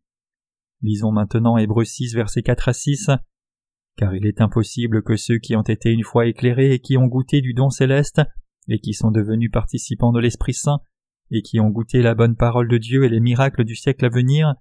Lisons 0.81 1.11
maintenant 1.11 1.57
Hébreux 1.57 1.85
6 1.85 2.13
versets 2.13 2.43
4 2.43 2.69
à 2.69 2.73
6. 2.73 3.11
Car 3.97 4.15
il 4.15 4.27
est 4.27 4.41
impossible 4.41 5.03
que 5.03 5.15
ceux 5.15 5.39
qui 5.39 5.55
ont 5.55 5.63
été 5.63 5.91
une 5.91 6.03
fois 6.03 6.27
éclairés 6.27 6.73
et 6.73 6.79
qui 6.79 6.97
ont 6.97 7.07
goûté 7.07 7.41
du 7.41 7.53
don 7.53 7.69
céleste 7.69 8.21
et 8.67 8.79
qui 8.79 8.93
sont 8.93 9.11
devenus 9.11 9.51
participants 9.51 10.11
de 10.11 10.19
l'Esprit 10.19 10.53
Saint, 10.53 10.81
et 11.31 11.41
qui 11.41 11.59
ont 11.59 11.69
goûté 11.69 12.01
la 12.01 12.15
bonne 12.15 12.35
parole 12.35 12.67
de 12.67 12.77
Dieu 12.77 13.03
et 13.03 13.09
les 13.09 13.19
miracles 13.19 13.63
du 13.63 13.75
siècle 13.75 14.05
à 14.05 14.09
venir, 14.09 14.55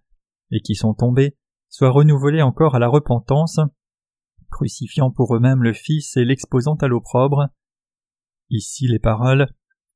et 0.50 0.60
qui 0.60 0.75
sont 0.75 0.94
tombés, 0.94 1.37
soient 1.68 1.90
renouvelés 1.90 2.42
encore 2.42 2.75
à 2.75 2.78
la 2.78 2.88
repentance, 2.88 3.60
crucifiant 4.50 5.10
pour 5.10 5.34
eux-mêmes 5.37 5.62
le 5.62 5.72
Fils 5.72 6.16
et 6.16 6.25
l'exposant 6.25 6.76
à 6.76 6.88
l'opprobre. 6.88 7.48
Ici 8.50 8.87
les 8.88 8.98
paroles, 8.98 9.48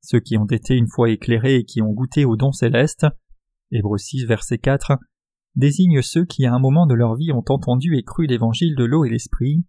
ceux 0.02 0.20
qui 0.20 0.36
ont 0.36 0.46
été 0.46 0.76
une 0.76 0.88
fois 0.88 1.10
éclairés 1.10 1.56
et 1.56 1.64
qui 1.64 1.80
ont 1.80 1.92
goûté 1.92 2.24
au 2.24 2.36
don 2.36 2.52
céleste, 2.52 3.06
Hébreux 3.70 3.98
6 3.98 4.26
verset 4.26 4.58
4, 4.58 4.98
désignent 5.54 6.02
ceux 6.02 6.24
qui 6.24 6.44
à 6.46 6.52
un 6.52 6.58
moment 6.58 6.86
de 6.86 6.94
leur 6.94 7.14
vie 7.14 7.32
ont 7.32 7.44
entendu 7.48 7.96
et 7.96 8.02
cru 8.02 8.26
l'évangile 8.26 8.74
de 8.76 8.84
l'eau 8.84 9.04
et 9.04 9.10
l'esprit. 9.10 9.64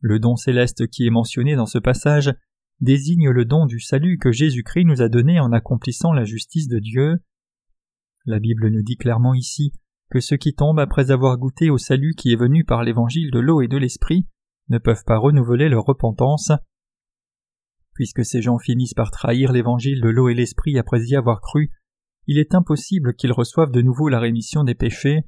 Le 0.00 0.18
don 0.18 0.36
céleste 0.36 0.88
qui 0.88 1.06
est 1.06 1.10
mentionné 1.10 1.56
dans 1.56 1.66
ce 1.66 1.78
passage 1.78 2.32
désigne 2.80 3.30
le 3.30 3.44
don 3.44 3.66
du 3.66 3.80
salut 3.80 4.18
que 4.18 4.32
Jésus-Christ 4.32 4.84
nous 4.84 5.02
a 5.02 5.08
donné 5.08 5.40
en 5.40 5.52
accomplissant 5.52 6.12
la 6.12 6.24
justice 6.24 6.68
de 6.68 6.78
Dieu. 6.78 7.22
La 8.26 8.40
Bible 8.40 8.68
nous 8.68 8.82
dit 8.82 8.96
clairement 8.96 9.34
ici 9.34 9.72
que 10.10 10.20
ceux 10.20 10.36
qui 10.36 10.54
tombent 10.54 10.80
après 10.80 11.10
avoir 11.10 11.36
goûté 11.38 11.70
au 11.70 11.78
salut 11.78 12.14
qui 12.16 12.32
est 12.32 12.36
venu 12.36 12.64
par 12.64 12.82
l'évangile 12.82 13.30
de 13.30 13.38
l'eau 13.38 13.62
et 13.62 13.68
de 13.68 13.76
l'esprit 13.76 14.26
ne 14.68 14.78
peuvent 14.78 15.04
pas 15.04 15.18
renouveler 15.18 15.68
leur 15.68 15.84
repentance. 15.84 16.52
Puisque 17.94 18.24
ces 18.24 18.42
gens 18.42 18.58
finissent 18.58 18.94
par 18.94 19.10
trahir 19.10 19.52
l'évangile 19.52 20.00
de 20.00 20.08
l'eau 20.08 20.28
et 20.28 20.34
l'esprit 20.34 20.78
après 20.78 21.04
y 21.04 21.16
avoir 21.16 21.40
cru, 21.40 21.70
il 22.26 22.38
est 22.38 22.54
impossible 22.54 23.14
qu'ils 23.14 23.32
reçoivent 23.32 23.72
de 23.72 23.82
nouveau 23.82 24.08
la 24.08 24.18
rémission 24.18 24.64
des 24.64 24.74
péchés. 24.74 25.24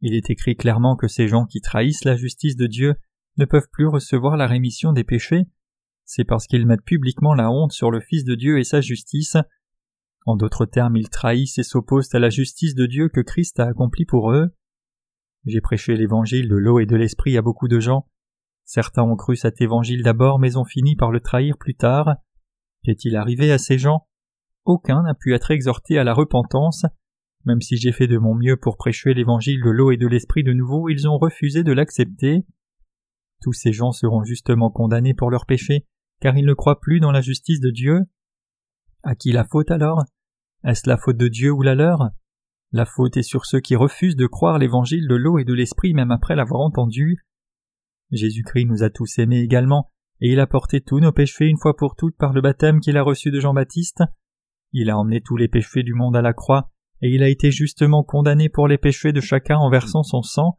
Il 0.00 0.14
est 0.14 0.30
écrit 0.30 0.56
clairement 0.56 0.96
que 0.96 1.08
ces 1.08 1.28
gens 1.28 1.44
qui 1.44 1.60
trahissent 1.60 2.04
la 2.04 2.16
justice 2.16 2.56
de 2.56 2.66
Dieu 2.66 2.94
ne 3.36 3.44
peuvent 3.44 3.68
plus 3.70 3.86
recevoir 3.86 4.36
la 4.36 4.46
rémission 4.46 4.92
des 4.92 5.04
péchés, 5.04 5.44
c'est 6.04 6.24
parce 6.24 6.46
qu'ils 6.46 6.66
mettent 6.66 6.84
publiquement 6.84 7.34
la 7.34 7.50
honte 7.50 7.72
sur 7.72 7.90
le 7.90 8.00
Fils 8.00 8.24
de 8.24 8.34
Dieu 8.34 8.58
et 8.58 8.64
sa 8.64 8.80
justice. 8.80 9.36
En 10.26 10.36
d'autres 10.36 10.66
termes, 10.66 10.96
ils 10.96 11.10
trahissent 11.10 11.58
et 11.58 11.62
s'opposent 11.62 12.14
à 12.14 12.18
la 12.18 12.30
justice 12.30 12.74
de 12.74 12.86
Dieu 12.86 13.08
que 13.08 13.20
Christ 13.20 13.60
a 13.60 13.66
accomplie 13.66 14.04
pour 14.04 14.32
eux. 14.32 14.54
J'ai 15.46 15.60
prêché 15.60 15.96
l'évangile 15.96 16.48
de 16.48 16.56
l'eau 16.56 16.78
et 16.78 16.86
de 16.86 16.96
l'esprit 16.96 17.36
à 17.36 17.42
beaucoup 17.42 17.68
de 17.68 17.80
gens. 17.80 18.08
Certains 18.64 19.02
ont 19.02 19.16
cru 19.16 19.36
cet 19.36 19.60
évangile 19.60 20.02
d'abord 20.02 20.38
mais 20.38 20.56
ont 20.56 20.64
fini 20.64 20.96
par 20.96 21.10
le 21.10 21.20
trahir 21.20 21.58
plus 21.58 21.74
tard. 21.74 22.16
Qu'est-il 22.82 23.16
arrivé 23.16 23.52
à 23.52 23.58
ces 23.58 23.78
gens? 23.78 24.06
Aucun 24.64 25.02
n'a 25.02 25.14
pu 25.14 25.34
être 25.34 25.50
exhorté 25.50 25.98
à 25.98 26.04
la 26.04 26.14
repentance. 26.14 26.86
Même 27.44 27.60
si 27.60 27.76
j'ai 27.76 27.92
fait 27.92 28.06
de 28.06 28.16
mon 28.16 28.34
mieux 28.34 28.56
pour 28.56 28.78
prêcher 28.78 29.12
l'évangile 29.12 29.62
de 29.62 29.70
l'eau 29.70 29.90
et 29.90 29.98
de 29.98 30.06
l'esprit 30.06 30.42
de 30.42 30.54
nouveau, 30.54 30.88
ils 30.88 31.06
ont 31.06 31.18
refusé 31.18 31.62
de 31.62 31.72
l'accepter. 31.72 32.46
Tous 33.42 33.52
ces 33.52 33.72
gens 33.72 33.92
seront 33.92 34.24
justement 34.24 34.70
condamnés 34.70 35.12
pour 35.12 35.30
leurs 35.30 35.44
péchés, 35.44 35.86
car 36.20 36.36
ils 36.36 36.46
ne 36.46 36.54
croient 36.54 36.80
plus 36.80 37.00
dans 37.00 37.12
la 37.12 37.20
justice 37.20 37.60
de 37.60 37.70
Dieu. 37.70 38.00
À 39.02 39.14
qui 39.14 39.32
la 39.32 39.44
faute 39.44 39.70
alors? 39.70 40.04
Est-ce 40.64 40.88
la 40.88 40.96
faute 40.96 41.16
de 41.16 41.28
Dieu 41.28 41.50
ou 41.50 41.62
la 41.62 41.74
leur? 41.74 42.10
La 42.72 42.86
faute 42.86 43.16
est 43.16 43.22
sur 43.22 43.46
ceux 43.46 43.60
qui 43.60 43.76
refusent 43.76 44.16
de 44.16 44.26
croire 44.26 44.58
l'évangile 44.58 45.06
de 45.06 45.14
l'eau 45.14 45.38
et 45.38 45.44
de 45.44 45.52
l'esprit 45.52 45.94
même 45.94 46.10
après 46.10 46.34
l'avoir 46.34 46.62
entendu. 46.62 47.24
Jésus-Christ 48.10 48.64
nous 48.64 48.82
a 48.82 48.90
tous 48.90 49.18
aimés 49.18 49.40
également, 49.40 49.90
et 50.20 50.32
il 50.32 50.40
a 50.40 50.46
porté 50.46 50.80
tous 50.80 51.00
nos 51.00 51.12
péchés 51.12 51.46
une 51.46 51.58
fois 51.58 51.76
pour 51.76 51.96
toutes 51.96 52.16
par 52.16 52.32
le 52.32 52.40
baptême 52.40 52.80
qu'il 52.80 52.96
a 52.96 53.02
reçu 53.02 53.30
de 53.30 53.40
Jean-Baptiste. 53.40 54.02
Il 54.72 54.90
a 54.90 54.98
emmené 54.98 55.20
tous 55.20 55.36
les 55.36 55.48
péchés 55.48 55.82
du 55.82 55.94
monde 55.94 56.16
à 56.16 56.22
la 56.22 56.32
croix, 56.32 56.70
et 57.00 57.10
il 57.10 57.22
a 57.22 57.28
été 57.28 57.50
justement 57.50 58.02
condamné 58.02 58.48
pour 58.48 58.66
les 58.66 58.78
péchés 58.78 59.12
de 59.12 59.20
chacun 59.20 59.56
en 59.56 59.70
versant 59.70 60.02
son 60.02 60.22
sang. 60.22 60.58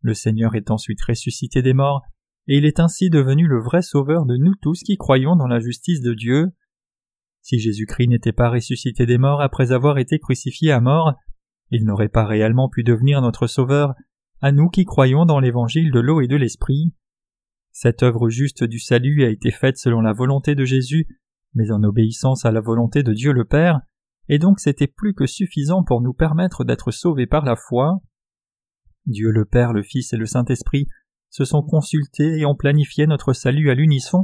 Le 0.00 0.14
Seigneur 0.14 0.54
est 0.54 0.70
ensuite 0.70 1.02
ressuscité 1.02 1.62
des 1.62 1.74
morts, 1.74 2.02
et 2.46 2.58
il 2.58 2.66
est 2.66 2.80
ainsi 2.80 3.10
devenu 3.10 3.46
le 3.46 3.60
vrai 3.60 3.82
sauveur 3.82 4.26
de 4.26 4.36
nous 4.36 4.54
tous 4.60 4.82
qui 4.82 4.96
croyons 4.96 5.36
dans 5.36 5.46
la 5.46 5.60
justice 5.60 6.02
de 6.02 6.12
Dieu. 6.12 6.52
Si 7.40 7.58
Jésus-Christ 7.58 8.08
n'était 8.08 8.32
pas 8.32 8.50
ressuscité 8.50 9.06
des 9.06 9.18
morts 9.18 9.40
après 9.40 9.72
avoir 9.72 9.98
été 9.98 10.18
crucifié 10.18 10.72
à 10.72 10.80
mort, 10.80 11.14
il 11.70 11.84
n'aurait 11.84 12.08
pas 12.08 12.26
réellement 12.26 12.68
pu 12.68 12.82
devenir 12.82 13.20
notre 13.22 13.46
sauveur, 13.46 13.94
à 14.40 14.52
nous 14.52 14.68
qui 14.68 14.84
croyons 14.84 15.24
dans 15.24 15.40
l'évangile 15.40 15.90
de 15.90 16.00
l'eau 16.00 16.20
et 16.20 16.28
de 16.28 16.36
l'esprit. 16.36 16.94
Cette 17.72 18.02
œuvre 18.02 18.28
juste 18.28 18.62
du 18.62 18.78
salut 18.78 19.24
a 19.24 19.30
été 19.30 19.50
faite 19.50 19.78
selon 19.78 20.00
la 20.00 20.12
volonté 20.12 20.54
de 20.54 20.64
Jésus, 20.64 21.06
mais 21.54 21.70
en 21.70 21.82
obéissance 21.82 22.44
à 22.44 22.52
la 22.52 22.60
volonté 22.60 23.02
de 23.02 23.12
Dieu 23.12 23.32
le 23.32 23.44
Père, 23.44 23.80
et 24.28 24.38
donc 24.38 24.60
c'était 24.60 24.86
plus 24.86 25.14
que 25.14 25.26
suffisant 25.26 25.82
pour 25.82 26.00
nous 26.00 26.14
permettre 26.14 26.64
d'être 26.64 26.90
sauvés 26.90 27.26
par 27.26 27.44
la 27.44 27.56
foi. 27.56 28.00
Dieu 29.06 29.30
le 29.30 29.44
Père, 29.44 29.72
le 29.72 29.82
Fils 29.82 30.12
et 30.12 30.16
le 30.16 30.26
Saint-Esprit 30.26 30.88
se 31.34 31.44
sont 31.44 31.62
consultés 31.62 32.38
et 32.38 32.46
ont 32.46 32.54
planifié 32.54 33.08
notre 33.08 33.32
salut 33.32 33.68
à 33.68 33.74
l'unisson, 33.74 34.22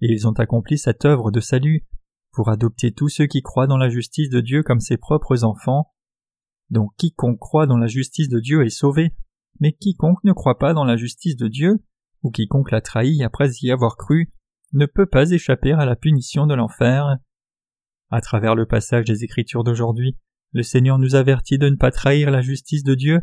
et 0.00 0.12
ils 0.12 0.28
ont 0.28 0.38
accompli 0.38 0.78
cette 0.78 1.04
œuvre 1.04 1.32
de 1.32 1.40
salut 1.40 1.84
pour 2.30 2.48
adopter 2.48 2.92
tous 2.92 3.08
ceux 3.08 3.26
qui 3.26 3.42
croient 3.42 3.66
dans 3.66 3.76
la 3.76 3.88
justice 3.88 4.30
de 4.30 4.40
Dieu 4.40 4.62
comme 4.62 4.78
ses 4.78 4.96
propres 4.96 5.42
enfants. 5.42 5.92
Donc 6.70 6.92
quiconque 6.96 7.40
croit 7.40 7.66
dans 7.66 7.76
la 7.76 7.88
justice 7.88 8.28
de 8.28 8.38
Dieu 8.38 8.64
est 8.64 8.70
sauvé, 8.70 9.16
mais 9.58 9.72
quiconque 9.72 10.22
ne 10.22 10.32
croit 10.32 10.60
pas 10.60 10.74
dans 10.74 10.84
la 10.84 10.96
justice 10.96 11.34
de 11.34 11.48
Dieu, 11.48 11.84
ou 12.22 12.30
quiconque 12.30 12.70
l'a 12.70 12.80
trahi 12.80 13.24
après 13.24 13.50
y 13.60 13.72
avoir 13.72 13.96
cru, 13.96 14.32
ne 14.74 14.86
peut 14.86 15.06
pas 15.06 15.32
échapper 15.32 15.72
à 15.72 15.84
la 15.84 15.96
punition 15.96 16.46
de 16.46 16.54
l'enfer. 16.54 17.18
À 18.10 18.20
travers 18.20 18.54
le 18.54 18.66
passage 18.66 19.06
des 19.06 19.24
Écritures 19.24 19.64
d'aujourd'hui, 19.64 20.16
le 20.52 20.62
Seigneur 20.62 21.00
nous 21.00 21.16
avertit 21.16 21.58
de 21.58 21.68
ne 21.68 21.76
pas 21.76 21.90
trahir 21.90 22.30
la 22.30 22.42
justice 22.42 22.84
de 22.84 22.94
Dieu, 22.94 23.22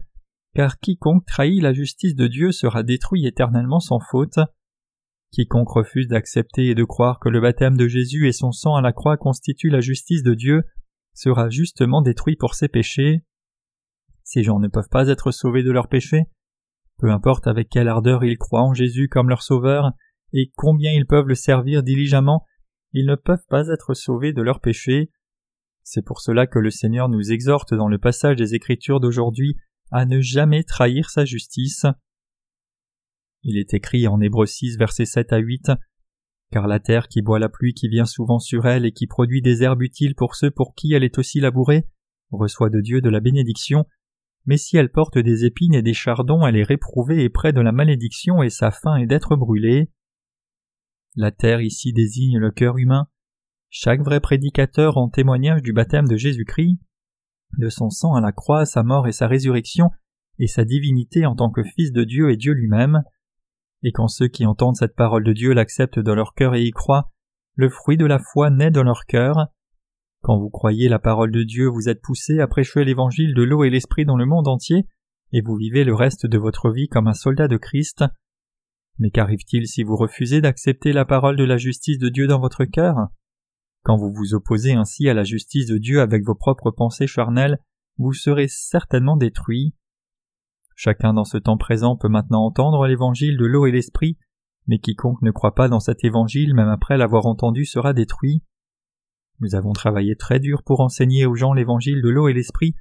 car 0.54 0.80
quiconque 0.80 1.26
trahit 1.26 1.62
la 1.62 1.74
justice 1.74 2.16
de 2.16 2.28
Dieu 2.28 2.52
sera 2.52 2.84
détruit 2.84 3.26
éternellement 3.26 3.80
sans 3.80 4.00
faute. 4.00 4.40
Quiconque 5.32 5.70
refuse 5.70 6.08
d'accepter 6.08 6.68
et 6.68 6.76
de 6.76 6.84
croire 6.84 7.20
que 7.20 7.30
le 7.30 7.40
baptême 7.40 7.78
de 7.78 7.88
Jésus 7.88 8.28
et 8.28 8.34
son 8.34 8.52
sang 8.52 8.76
à 8.76 8.82
la 8.82 8.92
croix 8.92 9.18
constituent 9.18 9.70
la 9.70 9.80
justice 9.80 10.24
de 10.24 10.34
Dieu 10.34 10.64
sera 11.14 11.50
justement 11.50 12.02
détruit 12.02 12.36
pour 12.36 12.54
ses 12.54 12.68
péchés. 12.68 13.24
Ces 14.24 14.44
gens 14.44 14.60
ne 14.60 14.68
peuvent 14.68 14.90
pas 14.90 15.08
être 15.08 15.32
sauvés 15.32 15.64
de 15.64 15.72
leurs 15.72 15.88
péchés. 15.88 16.24
Peu 16.98 17.12
importe 17.12 17.48
avec 17.48 17.70
quelle 17.70 17.88
ardeur 17.88 18.24
ils 18.24 18.38
croient 18.38 18.62
en 18.62 18.74
Jésus 18.74 19.08
comme 19.08 19.30
leur 19.30 19.42
sauveur 19.42 19.92
et 20.34 20.52
combien 20.56 20.92
ils 20.92 21.08
peuvent 21.08 21.28
le 21.28 21.36
servir 21.36 21.84
diligemment, 21.84 22.46
ils 22.94 23.06
ne 23.06 23.16
peuvent 23.16 23.46
pas 23.50 23.70
être 23.70 23.94
sauvés 23.94 24.34
de 24.34 24.42
leurs 24.42 24.60
péchés. 24.60 25.12
C'est 25.84 26.06
pour 26.06 26.22
cela 26.22 26.46
que 26.46 26.60
le 26.60 26.70
Seigneur 26.70 27.10
nous 27.10 27.32
exhorte 27.32 27.74
dans 27.74 27.88
le 27.88 27.98
passage 27.98 28.36
des 28.36 28.54
Écritures 28.54 29.00
d'aujourd'hui 29.00 29.58
à 29.92 30.06
ne 30.06 30.22
jamais 30.22 30.64
trahir 30.64 31.10
sa 31.10 31.26
justice. 31.26 31.86
Il 33.44 33.58
est 33.58 33.74
écrit 33.74 34.08
en 34.08 34.22
Hébreux 34.22 34.46
6 34.46 34.78
versets 34.78 35.06
7 35.06 35.34
à 35.34 35.38
8 35.38 35.72
Car 36.52 36.68
la 36.68 36.80
terre 36.80 37.08
qui 37.08 37.22
boit 37.22 37.40
la 37.40 37.50
pluie 37.50 37.74
qui 37.74 37.90
vient 37.90 38.06
souvent 38.06 38.40
sur 38.40 38.66
elle 38.66 38.86
et 38.86 38.92
qui 38.92 39.08
produit 39.08 39.42
des 39.42 39.64
herbes 39.64 39.82
utiles 39.82 40.16
pour 40.16 40.36
ceux 40.36 40.52
pour 40.52 40.76
qui 40.76 40.94
elle 40.94 41.04
est 41.04 41.18
aussi 41.18 41.40
labourée, 41.40 41.88
reçoit 42.32 42.70
de 42.70 42.80
Dieu 42.82 43.02
de 43.02 43.10
la 43.10 43.20
bénédiction, 43.20 43.86
mais 44.46 44.58
si 44.58 44.78
elle 44.78 44.92
porte 44.92 45.18
des 45.18 45.46
épines 45.46 45.76
et 45.76 45.82
des 45.82 45.94
chardons, 45.94 46.46
elle 46.46 46.56
est 46.56 46.64
réprouvée 46.64 47.24
et 47.24 47.30
près 47.30 47.54
de 47.54 47.62
la 47.62 47.72
malédiction 47.72 48.42
et 48.42 48.50
sa 48.50 48.72
fin 48.72 48.96
est 48.96 49.08
d'être 49.08 49.36
brûlée. 49.36 49.92
La 51.16 51.32
terre 51.32 51.62
ici 51.62 51.94
désigne 51.94 52.38
le 52.38 52.52
cœur 52.52 52.78
humain. 52.78 53.08
Chaque 53.70 54.02
vrai 54.02 54.20
prédicateur 54.20 54.98
en 54.98 55.10
témoignage 55.10 55.62
du 55.62 55.74
baptême 55.74 56.08
de 56.08 56.16
Jésus-Christ 56.16 56.80
de 57.58 57.70
son 57.70 57.90
sang 57.90 58.16
à 58.16 58.22
la 58.22 58.32
croix, 58.32 58.66
sa 58.66 58.84
mort 58.84 59.08
et 59.08 59.12
sa 59.12 59.28
résurrection, 59.28 59.90
et 60.40 60.48
sa 60.48 60.66
divinité 60.66 61.26
en 61.26 61.36
tant 61.36 61.50
que 61.50 61.64
Fils 61.64 61.92
de 61.92 62.04
Dieu 62.04 62.32
et 62.32 62.38
Dieu 62.38 62.54
lui-même. 62.54 63.04
Et 63.84 63.92
quand 63.92 64.08
ceux 64.08 64.28
qui 64.28 64.46
entendent 64.46 64.76
cette 64.76 64.96
parole 64.96 65.24
de 65.24 65.34
Dieu 65.34 65.54
l'acceptent 65.54 66.00
dans 66.00 66.16
leur 66.16 66.34
cœur 66.34 66.56
et 66.56 66.64
y 66.64 66.72
croient, 66.72 67.12
le 67.56 67.70
fruit 67.70 67.98
de 67.98 68.06
la 68.06 68.20
foi 68.20 68.50
naît 68.50 68.72
dans 68.72 68.84
leur 68.84 69.06
cœur. 69.06 69.48
Quand 70.22 70.38
vous 70.38 70.50
croyez 70.50 70.88
la 70.88 71.00
parole 71.00 71.32
de 71.32 71.44
Dieu, 71.44 71.68
vous 71.68 71.90
êtes 71.90 72.02
poussé 72.02 72.40
à 72.40 72.48
prêcher 72.48 72.84
l'évangile 72.86 73.34
de 73.34 73.44
l'eau 73.44 73.64
et 73.64 73.70
l'esprit 73.70 74.06
dans 74.06 74.18
le 74.18 74.26
monde 74.26 74.48
entier, 74.48 74.88
et 75.32 75.42
vous 75.42 75.56
vivez 75.56 75.84
le 75.84 75.96
reste 75.96 76.26
de 76.26 76.38
votre 76.38 76.72
vie 76.72 76.88
comme 76.88 77.08
un 77.08 77.14
soldat 77.14 77.48
de 77.48 77.58
Christ. 77.58 78.04
Mais 79.00 79.10
qu'arrive-t-il 79.10 79.68
si 79.68 79.84
vous 79.84 79.96
refusez 79.96 80.42
d'accepter 80.42 80.94
la 80.94 81.06
parole 81.06 81.38
de 81.38 81.44
la 81.44 81.58
justice 81.58 81.98
de 81.98 82.10
Dieu 82.10 82.28
dans 82.28 82.40
votre 82.40 82.66
cœur? 82.66 83.08
Quand 83.84 83.98
vous 83.98 84.12
vous 84.12 84.34
opposez 84.34 84.74
ainsi 84.74 85.10
à 85.10 85.14
la 85.14 85.24
justice 85.24 85.68
de 85.68 85.78
Dieu 85.78 86.02
avec 86.02 86.24
vos 86.24 86.36
propres 86.36 86.72
pensées 86.72 87.08
charnelles, 87.08 87.60
vous 87.98 88.14
serez 88.14 88.48
certainement 88.48 89.18
détruit. 89.18 89.76
Chacun 90.76 91.14
dans 91.14 91.26
ce 91.26 91.38
temps 91.38 91.58
présent 91.58 91.96
peut 91.96 92.10
maintenant 92.10 92.46
entendre 92.46 92.88
l'évangile 92.88 93.38
de 93.38 93.46
l'eau 93.46 93.66
et 93.66 93.72
l'esprit, 93.72 94.18
mais 94.68 94.80
quiconque 94.80 95.22
ne 95.22 95.32
croit 95.32 95.56
pas 95.56 95.68
dans 95.68 95.80
cet 95.80 96.04
évangile 96.04 96.54
même 96.54 96.70
après 96.70 96.98
l'avoir 96.98 97.26
entendu 97.26 97.66
sera 97.66 97.94
détruit. 97.94 98.44
Nous 99.40 99.56
avons 99.56 99.74
travaillé 99.74 100.16
très 100.16 100.40
dur 100.40 100.62
pour 100.64 100.82
enseigner 100.82 101.26
aux 101.26 101.36
gens 101.36 101.54
l'évangile 101.54 102.02
de 102.02 102.10
l'eau 102.10 102.28
et 102.28 102.34
l'esprit, 102.34 102.76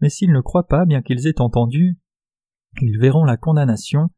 mais 0.00 0.08
s'ils 0.08 0.32
ne 0.32 0.40
croient 0.40 0.68
pas 0.68 0.84
bien 0.84 1.02
qu'ils 1.02 1.26
aient 1.26 1.40
entendu, 1.40 1.98
ils 2.80 2.98
verront 2.98 3.24
la 3.24 3.36
condamnation. 3.36 4.08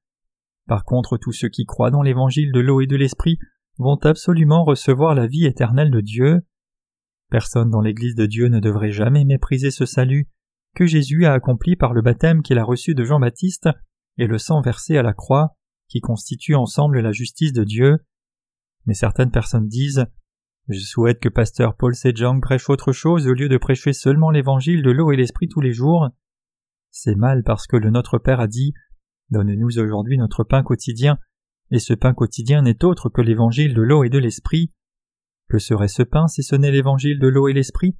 Par 0.67 0.85
contre, 0.85 1.17
tous 1.17 1.33
ceux 1.33 1.49
qui 1.49 1.65
croient 1.65 1.91
dans 1.91 2.03
l'évangile 2.03 2.53
de 2.53 2.61
l'eau 2.61 2.81
et 2.81 2.87
de 2.87 2.97
l'esprit 2.97 3.39
vont 3.79 3.99
absolument 4.03 4.65
recevoir 4.65 5.15
la 5.15 5.27
vie 5.27 5.47
éternelle 5.47 5.91
de 5.91 6.01
Dieu. 6.01 6.43
Personne 7.31 7.71
dans 7.71 7.81
l'Église 7.81 8.15
de 8.15 8.27
Dieu 8.27 8.49
ne 8.49 8.61
devrait 8.61 8.91
jamais 8.91 9.25
mépriser 9.25 9.71
ce 9.71 9.87
salut 9.87 10.29
que 10.75 10.87
Jésus 10.87 11.27
a 11.27 11.33
accompli 11.33 11.77
par 11.77 11.93
le 11.93 12.03
baptême 12.03 12.43
qu'il 12.43 12.59
a 12.59 12.65
reçu 12.65 12.95
de 12.95 13.05
Jean-Baptiste 13.05 13.69
et 14.17 14.27
le 14.27 14.39
sang 14.39 14.61
versé 14.61 14.97
à 14.97 15.03
la 15.03 15.13
croix, 15.13 15.57
qui 15.89 16.01
constituent 16.01 16.57
ensemble 16.57 17.01
la 17.01 17.13
justice 17.13 17.53
de 17.53 17.65
Dieu. 17.65 17.99
Mais 18.87 18.95
certaines 18.95 19.31
personnes 19.31 19.69
disent 19.69 20.07
Je 20.69 20.79
souhaite 20.79 21.21
que 21.21 21.29
pasteur 21.29 21.77
Paul 21.77 21.95
Sejong 21.95 22.41
prêche 22.41 22.69
autre 22.69 22.93
chose 22.93 23.27
au 23.27 23.33
lieu 23.33 23.49
de 23.49 23.57
prêcher 23.57 23.93
seulement 23.93 24.31
l'évangile 24.31 24.83
de 24.83 24.91
l'eau 24.91 25.13
et 25.13 25.17
l'esprit 25.17 25.49
tous 25.49 25.61
les 25.61 25.73
jours. 25.73 26.09
C'est 26.91 27.17
mal 27.17 27.43
parce 27.45 27.67
que 27.67 27.77
le 27.77 27.91
Notre 27.91 28.19
Père 28.19 28.41
a 28.41 28.49
dit 28.49 28.75
Donne-nous 29.31 29.79
aujourd'hui 29.79 30.17
notre 30.17 30.43
pain 30.43 30.63
quotidien, 30.63 31.19
et 31.71 31.79
ce 31.79 31.95
pain 31.95 32.15
quotidien 32.15 32.63
n'est 32.63 32.85
autre 32.85 33.09
que 33.09 33.21
l'évangile 33.21 33.75
de 33.75 33.83
l'eau 33.83 34.05
et 34.05 34.09
de 34.09 34.19
l'esprit. 34.19 34.73
Que 35.49 35.59
serait 35.59 35.89
ce 35.89 36.03
pain 36.03 36.27
si 36.29 36.43
ce 36.43 36.57
n'est 36.57 36.71
l'évangile 36.71 37.19
de 37.19 37.29
l'eau 37.29 37.49
et 37.49 37.53
l'esprit? 37.53 37.97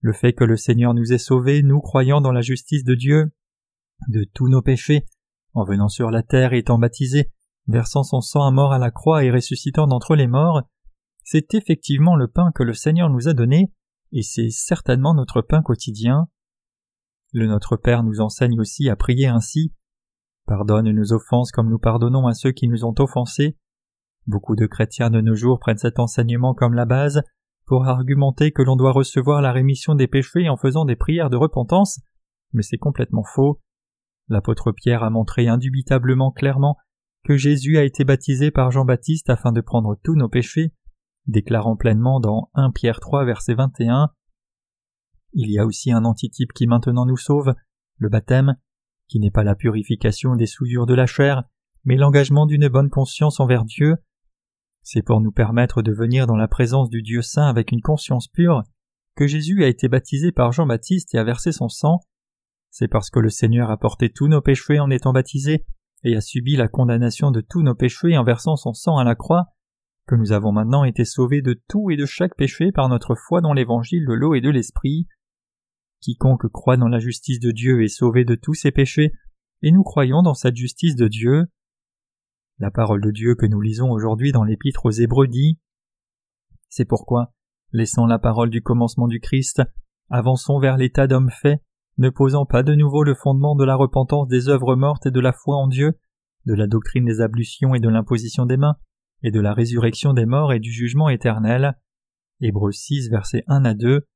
Le 0.00 0.12
fait 0.12 0.32
que 0.32 0.44
le 0.44 0.56
Seigneur 0.56 0.94
nous 0.94 1.12
ait 1.12 1.18
sauvés, 1.18 1.62
nous 1.62 1.80
croyant 1.80 2.20
dans 2.20 2.32
la 2.32 2.40
justice 2.40 2.84
de 2.84 2.94
Dieu, 2.94 3.32
de 4.08 4.24
tous 4.32 4.48
nos 4.48 4.62
péchés, 4.62 5.06
en 5.54 5.64
venant 5.64 5.88
sur 5.88 6.10
la 6.10 6.22
terre 6.22 6.52
et 6.52 6.58
étant 6.58 6.78
baptisé, 6.78 7.30
versant 7.66 8.02
son 8.02 8.20
sang 8.20 8.46
à 8.46 8.50
mort 8.50 8.72
à 8.72 8.78
la 8.78 8.90
croix 8.90 9.24
et 9.24 9.30
ressuscitant 9.30 9.86
d'entre 9.86 10.14
les 10.14 10.26
morts, 10.26 10.62
c'est 11.24 11.52
effectivement 11.54 12.16
le 12.16 12.28
pain 12.28 12.52
que 12.54 12.62
le 12.62 12.72
Seigneur 12.72 13.10
nous 13.10 13.28
a 13.28 13.34
donné, 13.34 13.72
et 14.12 14.22
c'est 14.22 14.50
certainement 14.50 15.14
notre 15.14 15.42
pain 15.42 15.62
quotidien. 15.62 16.28
Le 17.32 17.46
Notre 17.46 17.76
Père 17.76 18.02
nous 18.02 18.20
enseigne 18.20 18.58
aussi 18.58 18.88
à 18.88 18.96
prier 18.96 19.26
ainsi. 19.26 19.74
Pardonne 20.48 20.90
nos 20.90 21.12
offenses 21.12 21.52
comme 21.52 21.68
nous 21.68 21.78
pardonnons 21.78 22.26
à 22.26 22.32
ceux 22.32 22.52
qui 22.52 22.68
nous 22.68 22.86
ont 22.86 22.94
offensés. 22.98 23.58
Beaucoup 24.26 24.56
de 24.56 24.64
chrétiens 24.64 25.10
de 25.10 25.20
nos 25.20 25.34
jours 25.34 25.60
prennent 25.60 25.76
cet 25.76 25.98
enseignement 25.98 26.54
comme 26.54 26.72
la 26.72 26.86
base 26.86 27.22
pour 27.66 27.86
argumenter 27.86 28.50
que 28.50 28.62
l'on 28.62 28.74
doit 28.74 28.92
recevoir 28.92 29.42
la 29.42 29.52
rémission 29.52 29.94
des 29.94 30.06
péchés 30.06 30.48
en 30.48 30.56
faisant 30.56 30.86
des 30.86 30.96
prières 30.96 31.28
de 31.28 31.36
repentance, 31.36 32.00
mais 32.54 32.62
c'est 32.62 32.78
complètement 32.78 33.24
faux. 33.24 33.60
L'apôtre 34.28 34.72
Pierre 34.72 35.02
a 35.02 35.10
montré 35.10 35.48
indubitablement 35.48 36.32
clairement 36.32 36.78
que 37.24 37.36
Jésus 37.36 37.76
a 37.76 37.84
été 37.84 38.04
baptisé 38.04 38.50
par 38.50 38.70
Jean-Baptiste 38.70 39.28
afin 39.28 39.52
de 39.52 39.60
prendre 39.60 39.98
tous 40.02 40.14
nos 40.14 40.30
péchés, 40.30 40.72
déclarant 41.26 41.76
pleinement 41.76 42.20
dans 42.20 42.50
1 42.54 42.70
Pierre 42.70 43.00
3 43.00 43.26
verset 43.26 43.52
21 43.52 44.08
Il 45.34 45.50
y 45.50 45.58
a 45.58 45.66
aussi 45.66 45.92
un 45.92 46.06
antitype 46.06 46.54
qui 46.54 46.66
maintenant 46.66 47.04
nous 47.04 47.18
sauve, 47.18 47.54
le 47.98 48.08
baptême, 48.08 48.56
qui 49.08 49.20
n'est 49.20 49.30
pas 49.30 49.44
la 49.44 49.54
purification 49.54 50.36
des 50.36 50.46
souillures 50.46 50.86
de 50.86 50.94
la 50.94 51.06
chair, 51.06 51.44
mais 51.84 51.96
l'engagement 51.96 52.46
d'une 52.46 52.68
bonne 52.68 52.90
conscience 52.90 53.40
envers 53.40 53.64
Dieu. 53.64 53.96
C'est 54.82 55.02
pour 55.02 55.20
nous 55.20 55.32
permettre 55.32 55.82
de 55.82 55.92
venir 55.92 56.26
dans 56.26 56.36
la 56.36 56.48
présence 56.48 56.88
du 56.88 57.02
Dieu 57.02 57.22
saint 57.22 57.48
avec 57.48 57.72
une 57.72 57.82
conscience 57.82 58.28
pure 58.28 58.62
que 59.16 59.26
Jésus 59.26 59.64
a 59.64 59.68
été 59.68 59.88
baptisé 59.88 60.30
par 60.30 60.52
Jean-Baptiste 60.52 61.14
et 61.14 61.18
a 61.18 61.24
versé 61.24 61.50
son 61.50 61.68
sang, 61.68 62.00
c'est 62.70 62.88
parce 62.88 63.10
que 63.10 63.18
le 63.18 63.30
Seigneur 63.30 63.70
a 63.70 63.76
porté 63.76 64.10
tous 64.10 64.28
nos 64.28 64.40
péchés 64.40 64.78
en 64.78 64.90
étant 64.90 65.12
baptisé 65.12 65.64
et 66.04 66.16
a 66.16 66.20
subi 66.20 66.56
la 66.56 66.68
condamnation 66.68 67.30
de 67.30 67.40
tous 67.40 67.62
nos 67.62 67.74
péchés 67.74 68.16
en 68.16 68.24
versant 68.24 68.56
son 68.56 68.72
sang 68.72 68.98
à 68.98 69.04
la 69.04 69.14
croix, 69.14 69.46
que 70.06 70.14
nous 70.14 70.32
avons 70.32 70.52
maintenant 70.52 70.84
été 70.84 71.04
sauvés 71.04 71.42
de 71.42 71.60
tout 71.68 71.90
et 71.90 71.96
de 71.96 72.06
chaque 72.06 72.36
péché 72.36 72.70
par 72.70 72.88
notre 72.88 73.14
foi 73.14 73.40
dans 73.40 73.52
l'évangile 73.52 74.06
de 74.06 74.12
l'eau 74.12 74.34
et 74.34 74.40
de 74.40 74.50
l'esprit. 74.50 75.08
Quiconque 76.00 76.48
croit 76.48 76.76
dans 76.76 76.88
la 76.88 76.98
justice 76.98 77.40
de 77.40 77.50
Dieu 77.50 77.82
est 77.82 77.88
sauvé 77.88 78.24
de 78.24 78.34
tous 78.34 78.54
ses 78.54 78.70
péchés, 78.70 79.12
et 79.62 79.72
nous 79.72 79.82
croyons 79.82 80.22
dans 80.22 80.34
cette 80.34 80.56
justice 80.56 80.96
de 80.96 81.08
Dieu. 81.08 81.46
La 82.58 82.70
parole 82.70 83.00
de 83.00 83.10
Dieu 83.10 83.34
que 83.34 83.46
nous 83.46 83.60
lisons 83.60 83.90
aujourd'hui 83.90 84.32
dans 84.32 84.44
l'épître 84.44 84.86
aux 84.86 84.90
Hébreux 84.90 85.28
dit 85.28 85.58
C'est 86.68 86.84
pourquoi, 86.84 87.32
laissant 87.72 88.06
la 88.06 88.18
parole 88.18 88.50
du 88.50 88.62
commencement 88.62 89.08
du 89.08 89.20
Christ, 89.20 89.62
avançons 90.10 90.58
vers 90.58 90.76
l'état 90.76 91.06
d'homme 91.06 91.30
fait, 91.30 91.62
ne 91.98 92.10
posant 92.10 92.46
pas 92.46 92.62
de 92.62 92.74
nouveau 92.74 93.02
le 93.02 93.14
fondement 93.14 93.56
de 93.56 93.64
la 93.64 93.74
repentance 93.74 94.28
des 94.28 94.48
œuvres 94.48 94.76
mortes 94.76 95.06
et 95.06 95.10
de 95.10 95.20
la 95.20 95.32
foi 95.32 95.56
en 95.56 95.66
Dieu, 95.66 95.98
de 96.46 96.54
la 96.54 96.66
doctrine 96.66 97.04
des 97.04 97.20
ablutions 97.20 97.74
et 97.74 97.80
de 97.80 97.88
l'imposition 97.88 98.46
des 98.46 98.56
mains, 98.56 98.76
et 99.22 99.32
de 99.32 99.40
la 99.40 99.52
résurrection 99.52 100.14
des 100.14 100.26
morts 100.26 100.52
et 100.52 100.60
du 100.60 100.72
jugement 100.72 101.08
éternel. 101.08 101.76
Hébreux 102.40 102.72
6, 102.72 103.10
versets 103.10 103.42
1 103.48 103.64
à 103.64 103.74
2. 103.74 104.06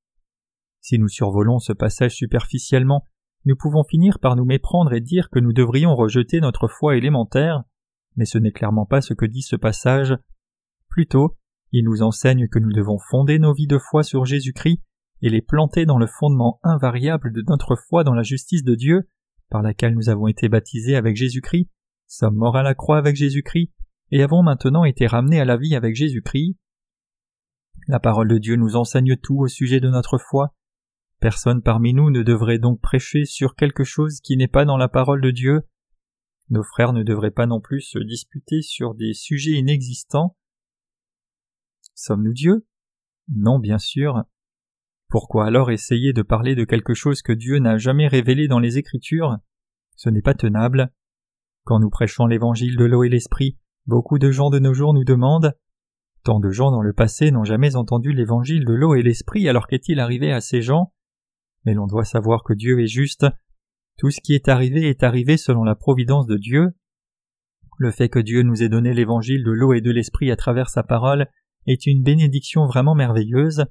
Si 0.82 0.98
nous 0.98 1.08
survolons 1.08 1.60
ce 1.60 1.72
passage 1.72 2.16
superficiellement, 2.16 3.06
nous 3.44 3.56
pouvons 3.56 3.84
finir 3.84 4.18
par 4.18 4.36
nous 4.36 4.44
méprendre 4.44 4.92
et 4.92 5.00
dire 5.00 5.30
que 5.30 5.38
nous 5.38 5.52
devrions 5.52 5.94
rejeter 5.94 6.40
notre 6.40 6.68
foi 6.68 6.96
élémentaire, 6.96 7.62
mais 8.16 8.24
ce 8.24 8.38
n'est 8.38 8.52
clairement 8.52 8.84
pas 8.84 9.00
ce 9.00 9.14
que 9.14 9.24
dit 9.24 9.42
ce 9.42 9.56
passage. 9.56 10.16
Plutôt, 10.88 11.36
il 11.70 11.84
nous 11.84 12.02
enseigne 12.02 12.48
que 12.48 12.58
nous 12.58 12.72
devons 12.72 12.98
fonder 12.98 13.38
nos 13.38 13.54
vies 13.54 13.68
de 13.68 13.78
foi 13.78 14.02
sur 14.02 14.24
Jésus-Christ 14.24 14.82
et 15.22 15.30
les 15.30 15.40
planter 15.40 15.86
dans 15.86 15.98
le 15.98 16.08
fondement 16.08 16.58
invariable 16.64 17.32
de 17.32 17.44
notre 17.48 17.76
foi 17.76 18.02
dans 18.02 18.14
la 18.14 18.24
justice 18.24 18.64
de 18.64 18.74
Dieu, 18.74 19.08
par 19.50 19.62
laquelle 19.62 19.94
nous 19.94 20.08
avons 20.08 20.26
été 20.26 20.48
baptisés 20.48 20.96
avec 20.96 21.16
Jésus-Christ, 21.16 21.70
sommes 22.08 22.36
morts 22.36 22.56
à 22.56 22.62
la 22.62 22.74
croix 22.74 22.98
avec 22.98 23.14
Jésus-Christ, 23.14 23.72
et 24.10 24.22
avons 24.22 24.42
maintenant 24.42 24.84
été 24.84 25.06
ramenés 25.06 25.40
à 25.40 25.44
la 25.44 25.56
vie 25.56 25.76
avec 25.76 25.94
Jésus-Christ. 25.94 26.56
La 27.86 28.00
parole 28.00 28.28
de 28.28 28.38
Dieu 28.38 28.56
nous 28.56 28.76
enseigne 28.76 29.16
tout 29.16 29.38
au 29.38 29.48
sujet 29.48 29.80
de 29.80 29.88
notre 29.88 30.18
foi. 30.18 30.54
Personne 31.22 31.62
parmi 31.62 31.94
nous 31.94 32.10
ne 32.10 32.24
devrait 32.24 32.58
donc 32.58 32.80
prêcher 32.80 33.26
sur 33.26 33.54
quelque 33.54 33.84
chose 33.84 34.20
qui 34.20 34.36
n'est 34.36 34.48
pas 34.48 34.64
dans 34.64 34.76
la 34.76 34.88
parole 34.88 35.20
de 35.20 35.30
Dieu. 35.30 35.62
Nos 36.50 36.64
frères 36.64 36.92
ne 36.92 37.04
devraient 37.04 37.30
pas 37.30 37.46
non 37.46 37.60
plus 37.60 37.80
se 37.80 38.00
disputer 38.00 38.60
sur 38.60 38.96
des 38.96 39.14
sujets 39.14 39.52
inexistants. 39.52 40.36
Sommes-nous 41.94 42.32
Dieu 42.32 42.66
Non, 43.28 43.60
bien 43.60 43.78
sûr. 43.78 44.24
Pourquoi 45.08 45.46
alors 45.46 45.70
essayer 45.70 46.12
de 46.12 46.22
parler 46.22 46.56
de 46.56 46.64
quelque 46.64 46.92
chose 46.92 47.22
que 47.22 47.32
Dieu 47.32 47.60
n'a 47.60 47.78
jamais 47.78 48.08
révélé 48.08 48.48
dans 48.48 48.58
les 48.58 48.78
Écritures? 48.78 49.38
Ce 49.94 50.10
n'est 50.10 50.22
pas 50.22 50.34
tenable. 50.34 50.92
Quand 51.62 51.78
nous 51.78 51.90
prêchons 51.90 52.26
l'évangile 52.26 52.76
de 52.76 52.84
l'eau 52.84 53.04
et 53.04 53.08
l'esprit, 53.08 53.56
beaucoup 53.86 54.18
de 54.18 54.32
gens 54.32 54.50
de 54.50 54.58
nos 54.58 54.74
jours 54.74 54.92
nous 54.92 55.04
demandent 55.04 55.56
Tant 56.24 56.40
de 56.40 56.50
gens 56.50 56.72
dans 56.72 56.82
le 56.82 56.92
passé 56.92 57.30
n'ont 57.30 57.44
jamais 57.44 57.76
entendu 57.76 58.12
l'évangile 58.12 58.64
de 58.64 58.72
l'eau 58.72 58.96
et 58.96 59.02
l'esprit, 59.02 59.48
alors 59.48 59.68
qu'est-il 59.68 60.00
arrivé 60.00 60.32
à 60.32 60.40
ces 60.40 60.62
gens? 60.62 60.92
Mais 61.64 61.74
l'on 61.74 61.86
doit 61.86 62.04
savoir 62.04 62.42
que 62.42 62.52
Dieu 62.52 62.80
est 62.80 62.88
juste. 62.88 63.26
Tout 63.98 64.10
ce 64.10 64.20
qui 64.20 64.34
est 64.34 64.48
arrivé 64.48 64.88
est 64.88 65.02
arrivé 65.02 65.36
selon 65.36 65.64
la 65.64 65.74
providence 65.74 66.26
de 66.26 66.36
Dieu. 66.36 66.70
Le 67.78 67.90
fait 67.90 68.08
que 68.08 68.18
Dieu 68.18 68.42
nous 68.42 68.62
ait 68.62 68.68
donné 68.68 68.94
l'évangile 68.94 69.44
de 69.44 69.50
l'eau 69.50 69.72
et 69.72 69.80
de 69.80 69.90
l'esprit 69.90 70.30
à 70.30 70.36
travers 70.36 70.68
sa 70.68 70.82
parole 70.82 71.28
est 71.66 71.86
une 71.86 72.02
bénédiction 72.02 72.66
vraiment 72.66 72.94
merveilleuse. 72.94 73.64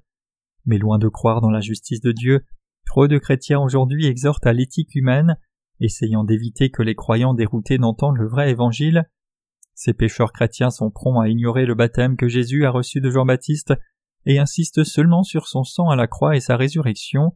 Mais 0.65 0.77
loin 0.77 0.99
de 0.99 1.07
croire 1.07 1.41
dans 1.41 1.49
la 1.49 1.61
justice 1.61 2.01
de 2.01 2.11
Dieu, 2.11 2.45
trop 2.85 3.07
de 3.07 3.17
chrétiens 3.17 3.59
aujourd'hui 3.59 4.05
exhortent 4.05 4.45
à 4.45 4.53
l'éthique 4.53 4.95
humaine, 4.95 5.37
essayant 5.79 6.23
d'éviter 6.23 6.69
que 6.69 6.83
les 6.83 6.95
croyants 6.95 7.33
déroutés 7.33 7.77
n'entendent 7.77 8.17
le 8.17 8.27
vrai 8.27 8.51
évangile. 8.51 9.05
Ces 9.73 9.93
pécheurs 9.93 10.31
chrétiens 10.31 10.69
sont 10.69 10.91
prompts 10.91 11.23
à 11.23 11.27
ignorer 11.27 11.65
le 11.65 11.75
baptême 11.75 12.15
que 12.15 12.27
Jésus 12.27 12.65
a 12.65 12.71
reçu 12.71 13.01
de 13.01 13.09
Jean-Baptiste 13.09 13.73
et 14.25 14.37
insistent 14.37 14.83
seulement 14.83 15.23
sur 15.23 15.47
son 15.47 15.63
sang 15.63 15.89
à 15.89 15.95
la 15.95 16.07
croix 16.07 16.35
et 16.35 16.41
sa 16.41 16.55
résurrection. 16.55 17.35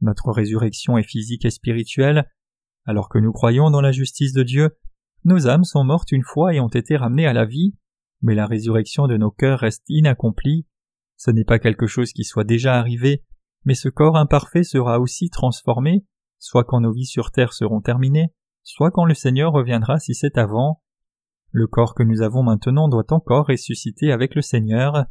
Notre 0.00 0.30
résurrection 0.32 0.98
est 0.98 1.08
physique 1.08 1.44
et 1.44 1.50
spirituelle. 1.50 2.30
Alors 2.84 3.08
que 3.08 3.18
nous 3.18 3.32
croyons 3.32 3.70
dans 3.70 3.80
la 3.80 3.92
justice 3.92 4.32
de 4.32 4.42
Dieu, 4.42 4.76
nos 5.24 5.48
âmes 5.48 5.64
sont 5.64 5.84
mortes 5.84 6.12
une 6.12 6.22
fois 6.22 6.54
et 6.54 6.60
ont 6.60 6.68
été 6.68 6.96
ramenées 6.96 7.26
à 7.26 7.32
la 7.32 7.46
vie, 7.46 7.74
mais 8.20 8.34
la 8.34 8.46
résurrection 8.46 9.06
de 9.06 9.16
nos 9.16 9.30
cœurs 9.30 9.60
reste 9.60 9.84
inaccomplie. 9.88 10.66
Ce 11.16 11.30
n'est 11.30 11.44
pas 11.44 11.58
quelque 11.58 11.86
chose 11.86 12.12
qui 12.12 12.24
soit 12.24 12.44
déjà 12.44 12.74
arrivé, 12.74 13.24
mais 13.64 13.74
ce 13.74 13.88
corps 13.88 14.16
imparfait 14.16 14.64
sera 14.64 15.00
aussi 15.00 15.30
transformé, 15.30 16.04
soit 16.38 16.64
quand 16.64 16.80
nos 16.80 16.92
vies 16.92 17.06
sur 17.06 17.30
terre 17.30 17.54
seront 17.54 17.80
terminées, 17.80 18.34
soit 18.62 18.90
quand 18.90 19.04
le 19.04 19.14
Seigneur 19.14 19.52
reviendra 19.52 19.98
si 19.98 20.14
c'est 20.14 20.36
avant. 20.36 20.82
Le 21.50 21.66
corps 21.66 21.94
que 21.94 22.02
nous 22.02 22.20
avons 22.20 22.42
maintenant 22.42 22.88
doit 22.88 23.12
encore 23.12 23.46
ressusciter 23.46 24.12
avec 24.12 24.34
le 24.34 24.42
Seigneur. 24.42 25.06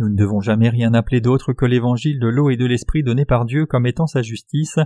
Nous 0.00 0.08
ne 0.08 0.16
devons 0.16 0.40
jamais 0.40 0.70
rien 0.70 0.94
appeler 0.94 1.20
d'autre 1.20 1.52
que 1.52 1.66
l'évangile 1.66 2.20
de 2.20 2.26
l'eau 2.26 2.48
et 2.48 2.56
de 2.56 2.64
l'esprit 2.64 3.02
donné 3.02 3.26
par 3.26 3.44
Dieu 3.44 3.66
comme 3.66 3.84
étant 3.84 4.06
sa 4.06 4.22
justice. 4.22 4.78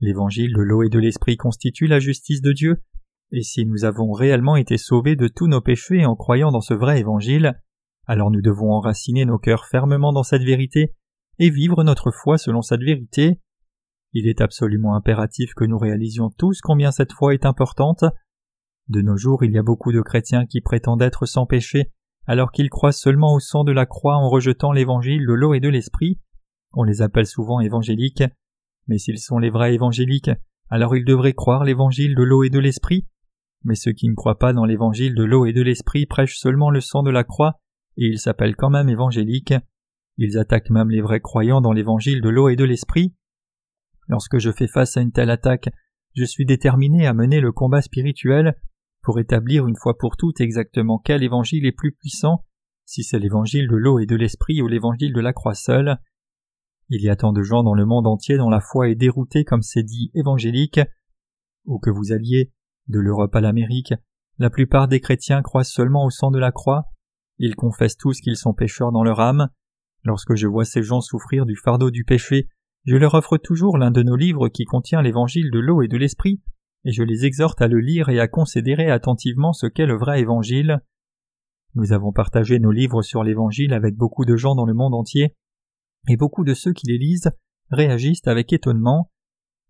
L'évangile 0.00 0.54
de 0.54 0.62
l'eau 0.62 0.82
et 0.82 0.88
de 0.88 0.98
l'esprit 0.98 1.36
constitue 1.36 1.86
la 1.86 1.98
justice 1.98 2.40
de 2.40 2.52
Dieu, 2.52 2.82
et 3.32 3.42
si 3.42 3.66
nous 3.66 3.84
avons 3.84 4.12
réellement 4.12 4.56
été 4.56 4.78
sauvés 4.78 5.14
de 5.14 5.28
tous 5.28 5.46
nos 5.46 5.60
péchés 5.60 6.06
en 6.06 6.16
croyant 6.16 6.52
dans 6.52 6.62
ce 6.62 6.72
vrai 6.72 7.00
évangile, 7.00 7.60
alors 8.06 8.30
nous 8.30 8.40
devons 8.40 8.72
enraciner 8.72 9.26
nos 9.26 9.36
cœurs 9.36 9.66
fermement 9.66 10.14
dans 10.14 10.22
cette 10.22 10.42
vérité 10.42 10.94
et 11.38 11.50
vivre 11.50 11.84
notre 11.84 12.10
foi 12.10 12.38
selon 12.38 12.62
cette 12.62 12.80
vérité. 12.80 13.42
Il 14.14 14.26
est 14.26 14.40
absolument 14.40 14.94
impératif 14.94 15.52
que 15.52 15.66
nous 15.66 15.76
réalisions 15.76 16.30
tous 16.30 16.62
combien 16.62 16.92
cette 16.92 17.12
foi 17.12 17.34
est 17.34 17.44
importante. 17.44 18.06
De 18.88 19.02
nos 19.02 19.18
jours, 19.18 19.44
il 19.44 19.52
y 19.52 19.58
a 19.58 19.62
beaucoup 19.62 19.92
de 19.92 20.00
chrétiens 20.00 20.46
qui 20.46 20.62
prétendent 20.62 21.02
être 21.02 21.26
sans 21.26 21.44
péché, 21.44 21.90
alors 22.26 22.52
qu'ils 22.52 22.70
croient 22.70 22.92
seulement 22.92 23.34
au 23.34 23.40
sang 23.40 23.64
de 23.64 23.72
la 23.72 23.86
croix 23.86 24.16
en 24.16 24.28
rejetant 24.28 24.72
l'évangile 24.72 25.26
de 25.26 25.32
l'eau 25.32 25.54
et 25.54 25.60
de 25.60 25.68
l'esprit. 25.68 26.18
On 26.72 26.82
les 26.82 27.02
appelle 27.02 27.26
souvent 27.26 27.60
évangéliques. 27.60 28.24
Mais 28.86 28.98
s'ils 28.98 29.18
sont 29.18 29.38
les 29.38 29.50
vrais 29.50 29.74
évangéliques, 29.74 30.30
alors 30.68 30.96
ils 30.96 31.04
devraient 31.04 31.32
croire 31.32 31.64
l'évangile 31.64 32.14
de 32.14 32.22
l'eau 32.22 32.44
et 32.44 32.50
de 32.50 32.58
l'esprit. 32.58 33.06
Mais 33.64 33.74
ceux 33.74 33.92
qui 33.92 34.08
ne 34.08 34.14
croient 34.14 34.38
pas 34.38 34.52
dans 34.52 34.64
l'évangile 34.64 35.14
de 35.14 35.24
l'eau 35.24 35.46
et 35.46 35.52
de 35.52 35.62
l'esprit 35.62 36.06
prêchent 36.06 36.38
seulement 36.38 36.70
le 36.70 36.80
sang 36.80 37.02
de 37.02 37.10
la 37.10 37.24
croix 37.24 37.60
et 37.96 38.06
ils 38.06 38.18
s'appellent 38.18 38.56
quand 38.56 38.70
même 38.70 38.88
évangéliques. 38.88 39.54
Ils 40.16 40.38
attaquent 40.38 40.70
même 40.70 40.90
les 40.90 41.00
vrais 41.00 41.20
croyants 41.20 41.60
dans 41.60 41.72
l'évangile 41.72 42.20
de 42.20 42.28
l'eau 42.28 42.48
et 42.48 42.56
de 42.56 42.64
l'esprit. 42.64 43.14
Lorsque 44.08 44.38
je 44.38 44.50
fais 44.50 44.68
face 44.68 44.96
à 44.96 45.00
une 45.00 45.12
telle 45.12 45.30
attaque, 45.30 45.70
je 46.14 46.24
suis 46.24 46.44
déterminé 46.46 47.06
à 47.06 47.14
mener 47.14 47.40
le 47.40 47.52
combat 47.52 47.82
spirituel 47.82 48.54
pour 49.04 49.18
établir 49.20 49.66
une 49.66 49.76
fois 49.76 49.96
pour 49.96 50.16
toutes 50.16 50.40
exactement 50.40 50.98
quel 50.98 51.22
évangile 51.22 51.66
est 51.66 51.72
plus 51.72 51.92
puissant 51.92 52.44
si 52.86 53.02
c'est 53.02 53.18
l'évangile 53.18 53.68
de 53.68 53.76
l'eau 53.76 53.98
et 53.98 54.06
de 54.06 54.16
l'esprit 54.16 54.60
ou 54.60 54.68
l'évangile 54.68 55.12
de 55.12 55.20
la 55.20 55.32
croix 55.32 55.54
seule. 55.54 55.98
Il 56.90 57.02
y 57.02 57.08
a 57.08 57.16
tant 57.16 57.32
de 57.32 57.42
gens 57.42 57.62
dans 57.62 57.74
le 57.74 57.86
monde 57.86 58.06
entier 58.06 58.36
dont 58.36 58.50
la 58.50 58.60
foi 58.60 58.88
est 58.88 58.94
déroutée 58.94 59.44
comme 59.44 59.62
c'est 59.62 59.82
dit 59.82 60.10
évangélique. 60.14 60.80
Où 61.64 61.78
que 61.78 61.90
vous 61.90 62.12
alliez, 62.12 62.52
de 62.88 63.00
l'Europe 63.00 63.34
à 63.34 63.40
l'Amérique, 63.40 63.94
la 64.38 64.50
plupart 64.50 64.88
des 64.88 65.00
chrétiens 65.00 65.40
croient 65.40 65.64
seulement 65.64 66.04
au 66.04 66.10
sang 66.10 66.30
de 66.30 66.38
la 66.38 66.52
croix. 66.52 66.90
Ils 67.38 67.56
confessent 67.56 67.96
tous 67.96 68.20
qu'ils 68.20 68.36
sont 68.36 68.52
pécheurs 68.52 68.92
dans 68.92 69.02
leur 69.02 69.20
âme. 69.20 69.48
Lorsque 70.02 70.34
je 70.34 70.46
vois 70.46 70.66
ces 70.66 70.82
gens 70.82 71.00
souffrir 71.00 71.46
du 71.46 71.56
fardeau 71.56 71.90
du 71.90 72.04
péché, 72.04 72.48
je 72.84 72.96
leur 72.96 73.14
offre 73.14 73.38
toujours 73.38 73.78
l'un 73.78 73.90
de 73.90 74.02
nos 74.02 74.16
livres 74.16 74.48
qui 74.48 74.64
contient 74.66 75.00
l'évangile 75.00 75.50
de 75.50 75.58
l'eau 75.58 75.80
et 75.80 75.88
de 75.88 75.96
l'esprit, 75.96 76.42
et 76.84 76.92
je 76.92 77.02
les 77.02 77.24
exhorte 77.24 77.62
à 77.62 77.68
le 77.68 77.80
lire 77.80 78.08
et 78.08 78.20
à 78.20 78.28
considérer 78.28 78.90
attentivement 78.90 79.52
ce 79.52 79.66
qu'est 79.66 79.86
le 79.86 79.96
vrai 79.96 80.20
évangile. 80.20 80.80
Nous 81.74 81.92
avons 81.92 82.12
partagé 82.12 82.58
nos 82.58 82.70
livres 82.70 83.02
sur 83.02 83.24
l'Évangile 83.24 83.72
avec 83.72 83.96
beaucoup 83.96 84.24
de 84.24 84.36
gens 84.36 84.54
dans 84.54 84.66
le 84.66 84.74
monde 84.74 84.94
entier, 84.94 85.34
et 86.08 86.16
beaucoup 86.16 86.44
de 86.44 86.54
ceux 86.54 86.72
qui 86.72 86.86
les 86.86 86.98
lisent 86.98 87.30
réagissent 87.70 88.26
avec 88.26 88.52
étonnement. 88.52 89.10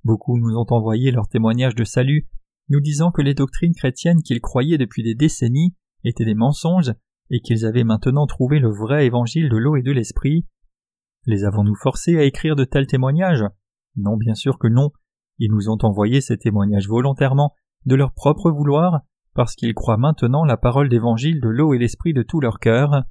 Beaucoup 0.02 0.38
nous 0.38 0.56
ont 0.56 0.66
envoyé 0.68 1.12
leurs 1.12 1.28
témoignages 1.28 1.76
de 1.76 1.84
salut, 1.84 2.28
nous 2.68 2.80
disant 2.80 3.10
que 3.10 3.22
les 3.22 3.34
doctrines 3.34 3.74
chrétiennes 3.74 4.22
qu'ils 4.22 4.40
croyaient 4.40 4.78
depuis 4.78 5.02
des 5.02 5.14
décennies 5.14 5.74
étaient 6.02 6.24
des 6.24 6.34
mensonges, 6.34 6.92
et 7.30 7.40
qu'ils 7.40 7.64
avaient 7.64 7.84
maintenant 7.84 8.26
trouvé 8.26 8.58
le 8.58 8.70
vrai 8.70 9.06
évangile 9.06 9.48
de 9.48 9.56
l'eau 9.56 9.76
et 9.76 9.82
de 9.82 9.92
l'esprit. 9.92 10.46
Les 11.26 11.44
avons-nous 11.44 11.76
forcés 11.76 12.18
à 12.18 12.24
écrire 12.24 12.56
de 12.56 12.64
tels 12.64 12.86
témoignages? 12.86 13.44
Non, 13.96 14.16
bien 14.16 14.34
sûr 14.34 14.58
que 14.58 14.68
non. 14.68 14.90
Ils 15.38 15.50
nous 15.50 15.68
ont 15.68 15.78
envoyé 15.82 16.20
ces 16.20 16.38
témoignages 16.38 16.88
volontairement, 16.88 17.54
de 17.86 17.94
leur 17.94 18.12
propre 18.12 18.50
vouloir, 18.50 19.00
parce 19.34 19.54
qu'ils 19.54 19.74
croient 19.74 19.96
maintenant 19.96 20.44
la 20.44 20.56
parole 20.56 20.88
d'évangile 20.88 21.40
de 21.40 21.48
l'eau 21.48 21.74
et 21.74 21.78
l'esprit 21.78 22.12
de 22.12 22.22
tout 22.22 22.40
leur 22.40 22.58
cœur. 22.58 23.04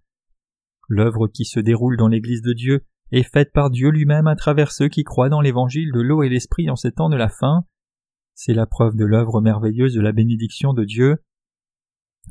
L'œuvre 0.88 1.28
qui 1.28 1.46
se 1.46 1.60
déroule 1.60 1.98
dans 1.98 2.08
l'Église 2.08 2.42
de 2.42 2.54
Dieu 2.54 2.86
est 3.12 3.24
faite 3.24 3.52
par 3.54 3.70
Dieu 3.70 3.90
lui-même 3.90 4.28
à 4.28 4.36
travers 4.36 4.72
ceux 4.72 4.88
qui 4.88 5.04
croient 5.04 5.30
dans 5.30 5.42
l'évangile 5.42 5.92
de 5.92 6.02
l'eau 6.02 6.24
et 6.24 6.30
l'esprit 6.30 6.70
en 6.70 6.76
ces 6.76 6.92
temps 6.92 7.10
de 7.10 7.16
la 7.16 7.30
fin. 7.30 7.66
C'est 8.34 8.54
la 8.54 8.66
preuve 8.66 8.96
de 8.96 9.06
l'œuvre 9.06 9.42
merveilleuse 9.42 9.94
de 9.94 10.02
la 10.02 10.12
bénédiction 10.12 10.74
de 10.74 10.84
Dieu. 10.84 11.18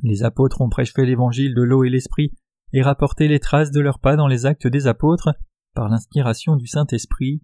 Les 0.02 0.24
apôtres 0.24 0.60
ont 0.60 0.70
prêché 0.70 1.04
l'évangile 1.04 1.54
de 1.54 1.62
l'eau 1.62 1.84
et 1.84 1.90
l'esprit 1.90 2.32
et 2.72 2.82
rapporté 2.82 3.28
les 3.28 3.38
traces 3.38 3.70
de 3.70 3.80
leurs 3.80 4.00
pas 4.00 4.16
dans 4.16 4.26
les 4.26 4.46
actes 4.46 4.66
des 4.66 4.86
apôtres 4.86 5.34
par 5.74 5.88
l'inspiration 5.88 6.56
du 6.56 6.66
Saint-Esprit. 6.66 7.42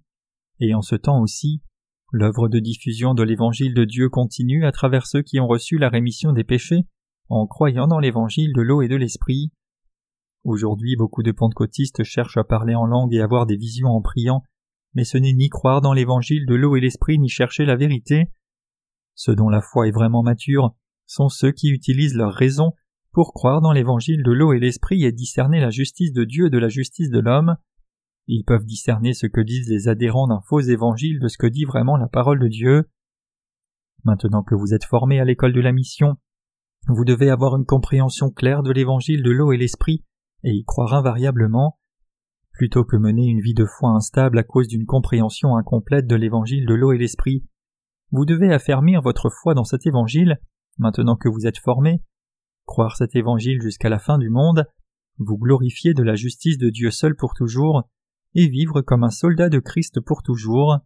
Et 0.60 0.74
en 0.74 0.82
ce 0.82 0.96
temps 0.96 1.20
aussi, 1.20 1.62
L'œuvre 2.10 2.48
de 2.48 2.58
diffusion 2.58 3.12
de 3.12 3.22
l'Évangile 3.22 3.74
de 3.74 3.84
Dieu 3.84 4.08
continue 4.08 4.64
à 4.64 4.72
travers 4.72 5.06
ceux 5.06 5.20
qui 5.20 5.40
ont 5.40 5.46
reçu 5.46 5.76
la 5.76 5.90
rémission 5.90 6.32
des 6.32 6.44
péchés 6.44 6.86
en 7.28 7.46
croyant 7.46 7.86
dans 7.86 7.98
l'Évangile 7.98 8.54
de 8.54 8.62
l'eau 8.62 8.80
et 8.80 8.88
de 8.88 8.96
l'Esprit. 8.96 9.52
Aujourd'hui 10.42 10.96
beaucoup 10.96 11.22
de 11.22 11.32
pentecôtistes 11.32 12.04
cherchent 12.04 12.38
à 12.38 12.44
parler 12.44 12.74
en 12.74 12.86
langue 12.86 13.12
et 13.12 13.20
avoir 13.20 13.44
des 13.44 13.58
visions 13.58 13.88
en 13.88 14.00
priant, 14.00 14.42
mais 14.94 15.04
ce 15.04 15.18
n'est 15.18 15.34
ni 15.34 15.50
croire 15.50 15.82
dans 15.82 15.92
l'Évangile 15.92 16.46
de 16.46 16.54
l'eau 16.54 16.76
et 16.76 16.80
l'Esprit 16.80 17.18
ni 17.18 17.28
chercher 17.28 17.66
la 17.66 17.76
vérité. 17.76 18.28
Ceux 19.14 19.36
dont 19.36 19.50
la 19.50 19.60
foi 19.60 19.86
est 19.86 19.92
vraiment 19.92 20.22
mature 20.22 20.74
sont 21.04 21.28
ceux 21.28 21.52
qui 21.52 21.68
utilisent 21.68 22.16
leur 22.16 22.32
raison 22.32 22.72
pour 23.12 23.34
croire 23.34 23.60
dans 23.60 23.72
l'Évangile 23.72 24.22
de 24.22 24.32
l'eau 24.32 24.54
et 24.54 24.60
l'Esprit 24.60 25.04
et 25.04 25.12
discerner 25.12 25.60
la 25.60 25.70
justice 25.70 26.14
de 26.14 26.24
Dieu 26.24 26.48
de 26.48 26.58
la 26.58 26.68
justice 26.68 27.10
de 27.10 27.20
l'homme. 27.20 27.56
Ils 28.30 28.44
peuvent 28.44 28.66
discerner 28.66 29.14
ce 29.14 29.26
que 29.26 29.40
disent 29.40 29.70
les 29.70 29.88
adhérents 29.88 30.28
d'un 30.28 30.42
faux 30.42 30.60
évangile 30.60 31.18
de 31.18 31.28
ce 31.28 31.38
que 31.38 31.46
dit 31.46 31.64
vraiment 31.64 31.96
la 31.96 32.08
parole 32.08 32.38
de 32.38 32.48
Dieu. 32.48 32.90
Maintenant 34.04 34.42
que 34.42 34.54
vous 34.54 34.74
êtes 34.74 34.84
formés 34.84 35.18
à 35.18 35.24
l'école 35.24 35.54
de 35.54 35.62
la 35.62 35.72
mission, 35.72 36.16
vous 36.88 37.06
devez 37.06 37.30
avoir 37.30 37.56
une 37.56 37.64
compréhension 37.64 38.30
claire 38.30 38.62
de 38.62 38.70
l'évangile 38.70 39.22
de 39.22 39.30
l'eau 39.30 39.52
et 39.52 39.56
l'esprit 39.56 40.04
et 40.44 40.52
y 40.52 40.62
croire 40.64 40.92
invariablement. 40.92 41.78
Plutôt 42.52 42.84
que 42.84 42.96
mener 42.96 43.24
une 43.24 43.40
vie 43.40 43.54
de 43.54 43.64
foi 43.64 43.90
instable 43.90 44.38
à 44.38 44.42
cause 44.42 44.68
d'une 44.68 44.84
compréhension 44.84 45.56
incomplète 45.56 46.06
de 46.06 46.16
l'évangile 46.16 46.66
de 46.66 46.74
l'eau 46.74 46.92
et 46.92 46.98
l'esprit, 46.98 47.46
vous 48.10 48.26
devez 48.26 48.52
affermir 48.52 49.00
votre 49.00 49.30
foi 49.30 49.54
dans 49.54 49.64
cet 49.64 49.86
évangile, 49.86 50.38
maintenant 50.76 51.16
que 51.16 51.30
vous 51.30 51.46
êtes 51.46 51.58
formés, 51.58 52.02
croire 52.66 52.96
cet 52.96 53.16
évangile 53.16 53.62
jusqu'à 53.62 53.88
la 53.88 53.98
fin 53.98 54.18
du 54.18 54.28
monde, 54.28 54.66
vous 55.16 55.38
glorifier 55.38 55.94
de 55.94 56.02
la 56.02 56.14
justice 56.14 56.58
de 56.58 56.68
Dieu 56.68 56.90
seul 56.90 57.16
pour 57.16 57.32
toujours, 57.34 57.88
et 58.34 58.48
vivre 58.48 58.82
comme 58.82 59.04
un 59.04 59.10
soldat 59.10 59.48
de 59.48 59.58
Christ 59.58 60.00
pour 60.00 60.22
toujours. 60.22 60.78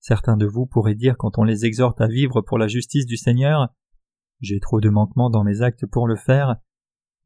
Certains 0.00 0.36
de 0.36 0.46
vous 0.46 0.66
pourraient 0.66 0.94
dire 0.94 1.16
quand 1.18 1.38
on 1.38 1.44
les 1.44 1.64
exhorte 1.64 2.00
à 2.00 2.06
vivre 2.06 2.40
pour 2.40 2.58
la 2.58 2.68
justice 2.68 3.06
du 3.06 3.16
Seigneur 3.16 3.68
J'ai 4.40 4.60
trop 4.60 4.80
de 4.80 4.88
manquements 4.88 5.30
dans 5.30 5.44
mes 5.44 5.62
actes 5.62 5.86
pour 5.86 6.06
le 6.06 6.16
faire. 6.16 6.56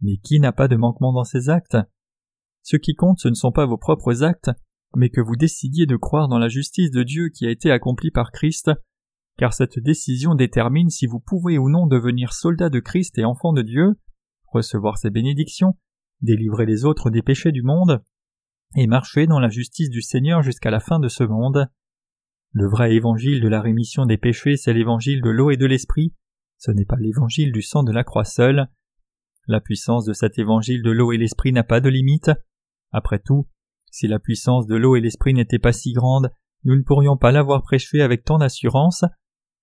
Mais 0.01 0.17
qui 0.19 0.41
n'a 0.41 0.53
pas 0.53 0.69
de 0.69 0.77
manquements 0.77 1.13
dans 1.13 1.25
ses 1.25 1.51
actes? 1.51 1.77
Ce 2.63 2.77
qui 2.77 2.95
compte, 2.95 3.19
ce 3.19 3.29
ne 3.29 3.35
sont 3.35 3.53
pas 3.53 3.67
vos 3.67 3.79
propres 3.79 4.23
actes, 4.23 4.51
mais 4.97 5.11
que 5.11 5.21
vous 5.21 5.37
décidiez 5.37 5.87
de 5.87 5.97
croire 5.97 6.29
dans 6.29 6.39
la 6.39 6.49
justice 6.49 6.91
de 6.91 7.03
Dieu 7.03 7.29
qui 7.29 7.47
a 7.47 7.51
été 7.51 7.71
accomplie 7.71 8.11
par 8.11 8.33
Christ, 8.33 8.71
car 9.39 9.55
cette 9.55 9.79
décision 9.79 10.35
détermine 10.35 10.91
si 10.91 11.07
vous 11.07 11.21
pouvez 11.21 11.59
ou 11.59 11.71
non 11.71 11.87
devenir 11.87 12.33
soldat 12.33 12.69
de 12.69 12.81
Christ 12.81 13.19
et 13.19 13.25
enfant 13.25 13.53
de 13.53 13.63
Dieu, 13.63 13.99
recevoir 14.49 14.99
ses 14.99 15.11
bénédictions, 15.11 15.77
délivrer 16.21 16.67
les 16.67 16.85
autres 16.85 17.11
des 17.11 17.23
péchés 17.23 17.53
du 17.53 17.63
monde, 17.63 18.03
et 18.77 18.87
marcher 18.87 19.27
dans 19.27 19.41
la 19.41 19.49
justice 19.49 19.91
du 19.91 20.03
Seigneur 20.03 20.43
jusqu'à 20.43 20.71
la 20.71 20.81
fin 20.81 21.01
de 21.01 21.09
ce 21.09 21.25
monde. 21.25 21.69
Le 22.53 22.69
vrai 22.69 22.95
évangile 22.95 23.41
de 23.41 23.49
la 23.49 23.61
rémission 23.61 24.07
des 24.07 24.19
péchés, 24.19 24.57
c'est 24.57 24.73
l'évangile 24.73 25.23
de 25.23 25.31
l'eau 25.31 25.51
et 25.51 25.57
de 25.57 25.67
l'esprit, 25.67 26.15
ce 26.59 26.71
n'est 26.71 26.85
pas 26.85 26.97
l'évangile 26.97 27.53
du 27.53 27.63
sang 27.63 27.83
de 27.83 27.93
la 27.93 28.05
croix 28.05 28.25
seule. 28.25 28.69
La 29.47 29.61
puissance 29.61 30.05
de 30.05 30.13
cet 30.13 30.39
évangile 30.39 30.83
de 30.83 30.91
l'eau 30.91 31.13
et 31.13 31.17
l'esprit 31.17 31.53
n'a 31.53 31.65
pas 31.65 31.81
de 31.81 31.89
limite. 31.89 32.31
Après 32.93 33.19
tout, 33.19 33.49
si 33.91 34.07
la 34.07 34.19
puissance 34.19 34.67
de 34.67 34.77
l'eau 34.77 34.95
et 34.95 35.01
l'esprit 35.01 35.33
n'était 35.33 35.59
pas 35.59 35.73
si 35.73 35.93
grande, 35.93 36.31
nous 36.65 36.77
ne 36.77 36.83
pourrions 36.83 37.17
pas 37.17 37.33
l'avoir 37.33 37.63
prêché 37.63 38.03
avec 38.03 38.25
tant 38.25 38.39
d'assurance. 38.39 39.05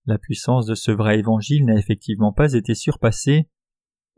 La 0.06 0.18
puissance 0.18 0.66
de 0.66 0.74
ce 0.74 0.90
vrai 0.90 1.18
évangile 1.18 1.64
n'a 1.66 1.78
effectivement 1.78 2.32
pas 2.32 2.52
été 2.54 2.74
surpassée. 2.74 3.48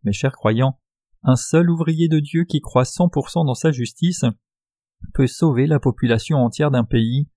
Mes 0.04 0.12
chers 0.12 0.32
croyants, 0.32 0.78
un 1.22 1.36
seul 1.36 1.68
ouvrier 1.68 2.08
de 2.08 2.18
Dieu 2.18 2.44
qui 2.44 2.60
croit 2.60 2.84
100% 2.84 3.44
dans 3.44 3.54
sa 3.54 3.72
justice 3.72 4.24
peut 5.14 5.26
sauver 5.26 5.66
la 5.66 5.80
population 5.80 6.38
entière 6.38 6.70
d'un 6.70 6.84
pays. 6.84 7.28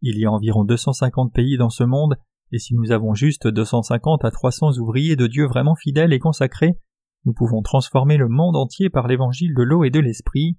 Il 0.00 0.18
y 0.18 0.26
a 0.26 0.32
environ 0.32 0.64
250 0.64 1.32
pays 1.32 1.56
dans 1.56 1.70
ce 1.70 1.84
monde, 1.84 2.16
et 2.50 2.58
si 2.58 2.74
nous 2.74 2.90
avons 2.92 3.14
juste 3.14 3.46
250 3.46 4.24
à 4.24 4.30
300 4.30 4.78
ouvriers 4.78 5.16
de 5.16 5.26
Dieu 5.26 5.46
vraiment 5.46 5.74
fidèles 5.74 6.12
et 6.12 6.18
consacrés, 6.18 6.78
nous 7.24 7.32
pouvons 7.32 7.62
transformer 7.62 8.16
le 8.16 8.28
monde 8.28 8.56
entier 8.56 8.90
par 8.90 9.06
l'évangile 9.06 9.54
de 9.54 9.62
l'eau 9.62 9.84
et 9.84 9.90
de 9.90 10.00
l'esprit. 10.00 10.58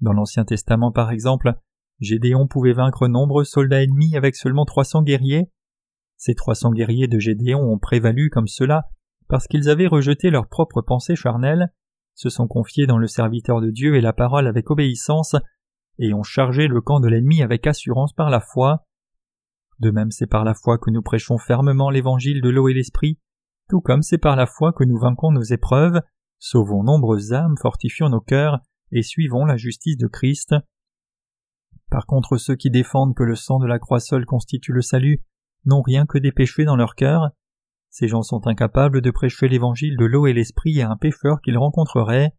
Dans 0.00 0.12
l'Ancien 0.12 0.44
Testament 0.44 0.92
par 0.92 1.10
exemple, 1.10 1.54
Gédéon 2.00 2.46
pouvait 2.46 2.72
vaincre 2.72 3.08
nombreux 3.08 3.44
soldats 3.44 3.82
ennemis 3.82 4.16
avec 4.16 4.36
seulement 4.36 4.64
300 4.64 5.02
guerriers. 5.02 5.50
Ces 6.16 6.34
300 6.34 6.72
guerriers 6.72 7.08
de 7.08 7.18
Gédéon 7.18 7.60
ont 7.60 7.78
prévalu 7.78 8.28
comme 8.28 8.48
cela 8.48 8.84
parce 9.28 9.46
qu'ils 9.46 9.70
avaient 9.70 9.86
rejeté 9.86 10.30
leurs 10.30 10.48
propres 10.48 10.82
pensées 10.82 11.16
charnelles 11.16 11.72
se 12.14 12.28
sont 12.28 12.46
confiés 12.46 12.86
dans 12.86 12.98
le 12.98 13.06
serviteur 13.06 13.60
de 13.60 13.70
Dieu 13.70 13.96
et 13.96 14.00
la 14.00 14.12
parole 14.12 14.46
avec 14.46 14.70
obéissance, 14.70 15.36
et 15.98 16.14
ont 16.14 16.22
chargé 16.22 16.68
le 16.68 16.80
camp 16.80 17.00
de 17.00 17.08
l'ennemi 17.08 17.42
avec 17.42 17.66
assurance 17.66 18.12
par 18.12 18.30
la 18.30 18.40
foi. 18.40 18.84
De 19.78 19.90
même 19.90 20.10
c'est 20.10 20.26
par 20.26 20.44
la 20.44 20.54
foi 20.54 20.78
que 20.78 20.90
nous 20.90 21.02
prêchons 21.02 21.38
fermement 21.38 21.90
l'évangile 21.90 22.40
de 22.40 22.48
l'eau 22.48 22.68
et 22.68 22.74
l'esprit, 22.74 23.18
tout 23.68 23.80
comme 23.80 24.02
c'est 24.02 24.18
par 24.18 24.36
la 24.36 24.46
foi 24.46 24.72
que 24.72 24.84
nous 24.84 24.98
vainquons 24.98 25.32
nos 25.32 25.42
épreuves, 25.42 26.00
sauvons 26.38 26.82
nombreuses 26.82 27.32
âmes, 27.32 27.56
fortifions 27.60 28.08
nos 28.08 28.20
cœurs, 28.20 28.60
et 28.90 29.02
suivons 29.02 29.44
la 29.44 29.56
justice 29.56 29.96
de 29.96 30.06
Christ. 30.06 30.54
Par 31.90 32.06
contre 32.06 32.36
ceux 32.36 32.56
qui 32.56 32.70
défendent 32.70 33.14
que 33.14 33.22
le 33.22 33.34
sang 33.34 33.58
de 33.58 33.66
la 33.66 33.78
croix 33.78 34.00
seule 34.00 34.26
constitue 34.26 34.72
le 34.72 34.82
salut 34.82 35.24
n'ont 35.64 35.82
rien 35.82 36.06
que 36.06 36.18
des 36.18 36.32
péchés 36.32 36.64
dans 36.64 36.76
leur 36.76 36.94
cœur, 36.94 37.30
ces 37.92 38.08
gens 38.08 38.22
sont 38.22 38.46
incapables 38.46 39.02
de 39.02 39.10
prêcher 39.10 39.48
l'évangile 39.48 39.98
de 39.98 40.06
l'eau 40.06 40.26
et 40.26 40.32
l'esprit 40.32 40.80
à 40.80 40.90
un 40.90 40.96
pécheur 40.96 41.42
qu'ils 41.42 41.58
rencontreraient. 41.58 42.32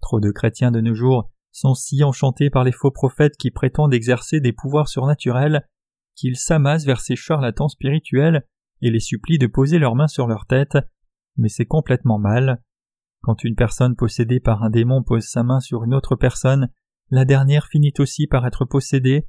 Trop 0.00 0.18
de 0.18 0.32
chrétiens 0.32 0.72
de 0.72 0.80
nos 0.80 0.92
jours 0.92 1.30
sont 1.52 1.74
si 1.74 2.02
enchantés 2.02 2.50
par 2.50 2.64
les 2.64 2.72
faux 2.72 2.90
prophètes 2.90 3.36
qui 3.36 3.52
prétendent 3.52 3.94
exercer 3.94 4.40
des 4.40 4.52
pouvoirs 4.52 4.88
surnaturels 4.88 5.68
qu'ils 6.16 6.36
s'amassent 6.36 6.84
vers 6.84 7.00
ces 7.00 7.14
charlatans 7.14 7.68
spirituels 7.68 8.44
et 8.82 8.90
les 8.90 8.98
supplient 8.98 9.38
de 9.38 9.46
poser 9.46 9.78
leurs 9.78 9.94
mains 9.94 10.08
sur 10.08 10.26
leur 10.26 10.46
tête, 10.46 10.76
mais 11.36 11.48
c'est 11.48 11.66
complètement 11.66 12.18
mal. 12.18 12.60
Quand 13.22 13.44
une 13.44 13.54
personne 13.54 13.94
possédée 13.94 14.40
par 14.40 14.64
un 14.64 14.70
démon 14.70 15.04
pose 15.04 15.24
sa 15.24 15.44
main 15.44 15.60
sur 15.60 15.84
une 15.84 15.94
autre 15.94 16.16
personne, 16.16 16.70
la 17.10 17.24
dernière 17.24 17.68
finit 17.68 17.94
aussi 18.00 18.26
par 18.26 18.44
être 18.48 18.64
possédée. 18.64 19.28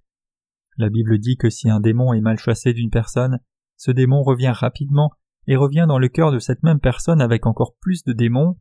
La 0.77 0.89
Bible 0.89 1.19
dit 1.19 1.37
que 1.37 1.51
si 1.51 1.69
un 1.69 1.79
démon 1.79 2.11
est 2.13 2.21
mal 2.21 2.39
chassé 2.39 2.73
d'une 2.73 2.89
personne, 2.89 3.39
ce 3.77 3.91
démon 3.91 4.23
revient 4.23 4.53
rapidement 4.53 5.11
et 5.47 5.55
revient 5.55 5.85
dans 5.87 5.99
le 5.99 6.09
cœur 6.09 6.31
de 6.31 6.39
cette 6.39 6.63
même 6.63 6.79
personne 6.79 7.21
avec 7.21 7.45
encore 7.45 7.75
plus 7.79 8.03
de 8.03 8.13
démons. 8.13 8.57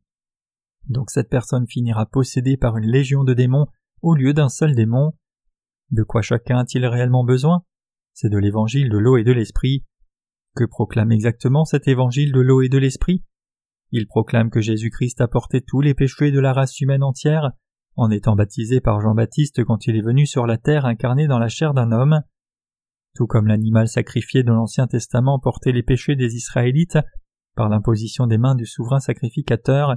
Donc 0.88 1.10
cette 1.10 1.30
personne 1.30 1.66
finira 1.66 2.06
possédée 2.06 2.56
par 2.56 2.76
une 2.76 2.90
légion 2.90 3.24
de 3.24 3.34
démons 3.34 3.66
au 4.02 4.14
lieu 4.14 4.34
d'un 4.34 4.48
seul 4.48 4.74
démon. 4.74 5.12
De 5.90 6.02
quoi 6.02 6.22
chacun 6.22 6.58
a-t-il 6.58 6.84
réellement 6.86 7.24
besoin? 7.24 7.64
C'est 8.12 8.28
de 8.28 8.38
l'évangile 8.38 8.90
de 8.90 8.98
l'eau 8.98 9.16
et 9.16 9.24
de 9.24 9.32
l'esprit. 9.32 9.84
Que 10.54 10.64
proclame 10.64 11.10
exactement 11.10 11.64
cet 11.64 11.88
évangile 11.88 12.32
de 12.32 12.40
l'eau 12.40 12.62
et 12.62 12.68
de 12.68 12.78
l'esprit? 12.78 13.24
Il 13.90 14.06
proclame 14.06 14.50
que 14.50 14.60
Jésus-Christ 14.60 15.20
a 15.20 15.28
porté 15.28 15.62
tous 15.62 15.80
les 15.80 15.94
péchés 15.94 16.32
de 16.32 16.40
la 16.40 16.52
race 16.52 16.80
humaine 16.80 17.02
entière, 17.02 17.52
en 17.96 18.10
étant 18.10 18.36
baptisé 18.36 18.80
par 18.80 19.00
Jean-Baptiste 19.00 19.64
quand 19.64 19.86
il 19.86 19.96
est 19.96 20.02
venu 20.02 20.26
sur 20.26 20.46
la 20.46 20.58
terre 20.58 20.84
incarné 20.84 21.26
dans 21.26 21.38
la 21.38 21.48
chair 21.48 21.74
d'un 21.74 21.92
homme. 21.92 22.22
Tout 23.14 23.26
comme 23.26 23.46
l'animal 23.46 23.88
sacrifié 23.88 24.42
dans 24.42 24.54
l'Ancien 24.54 24.86
Testament 24.86 25.38
portait 25.38 25.72
les 25.72 25.82
péchés 25.82 26.16
des 26.16 26.34
Israélites 26.34 26.98
par 27.54 27.68
l'imposition 27.68 28.26
des 28.26 28.38
mains 28.38 28.56
du 28.56 28.66
souverain 28.66 28.98
sacrificateur, 28.98 29.96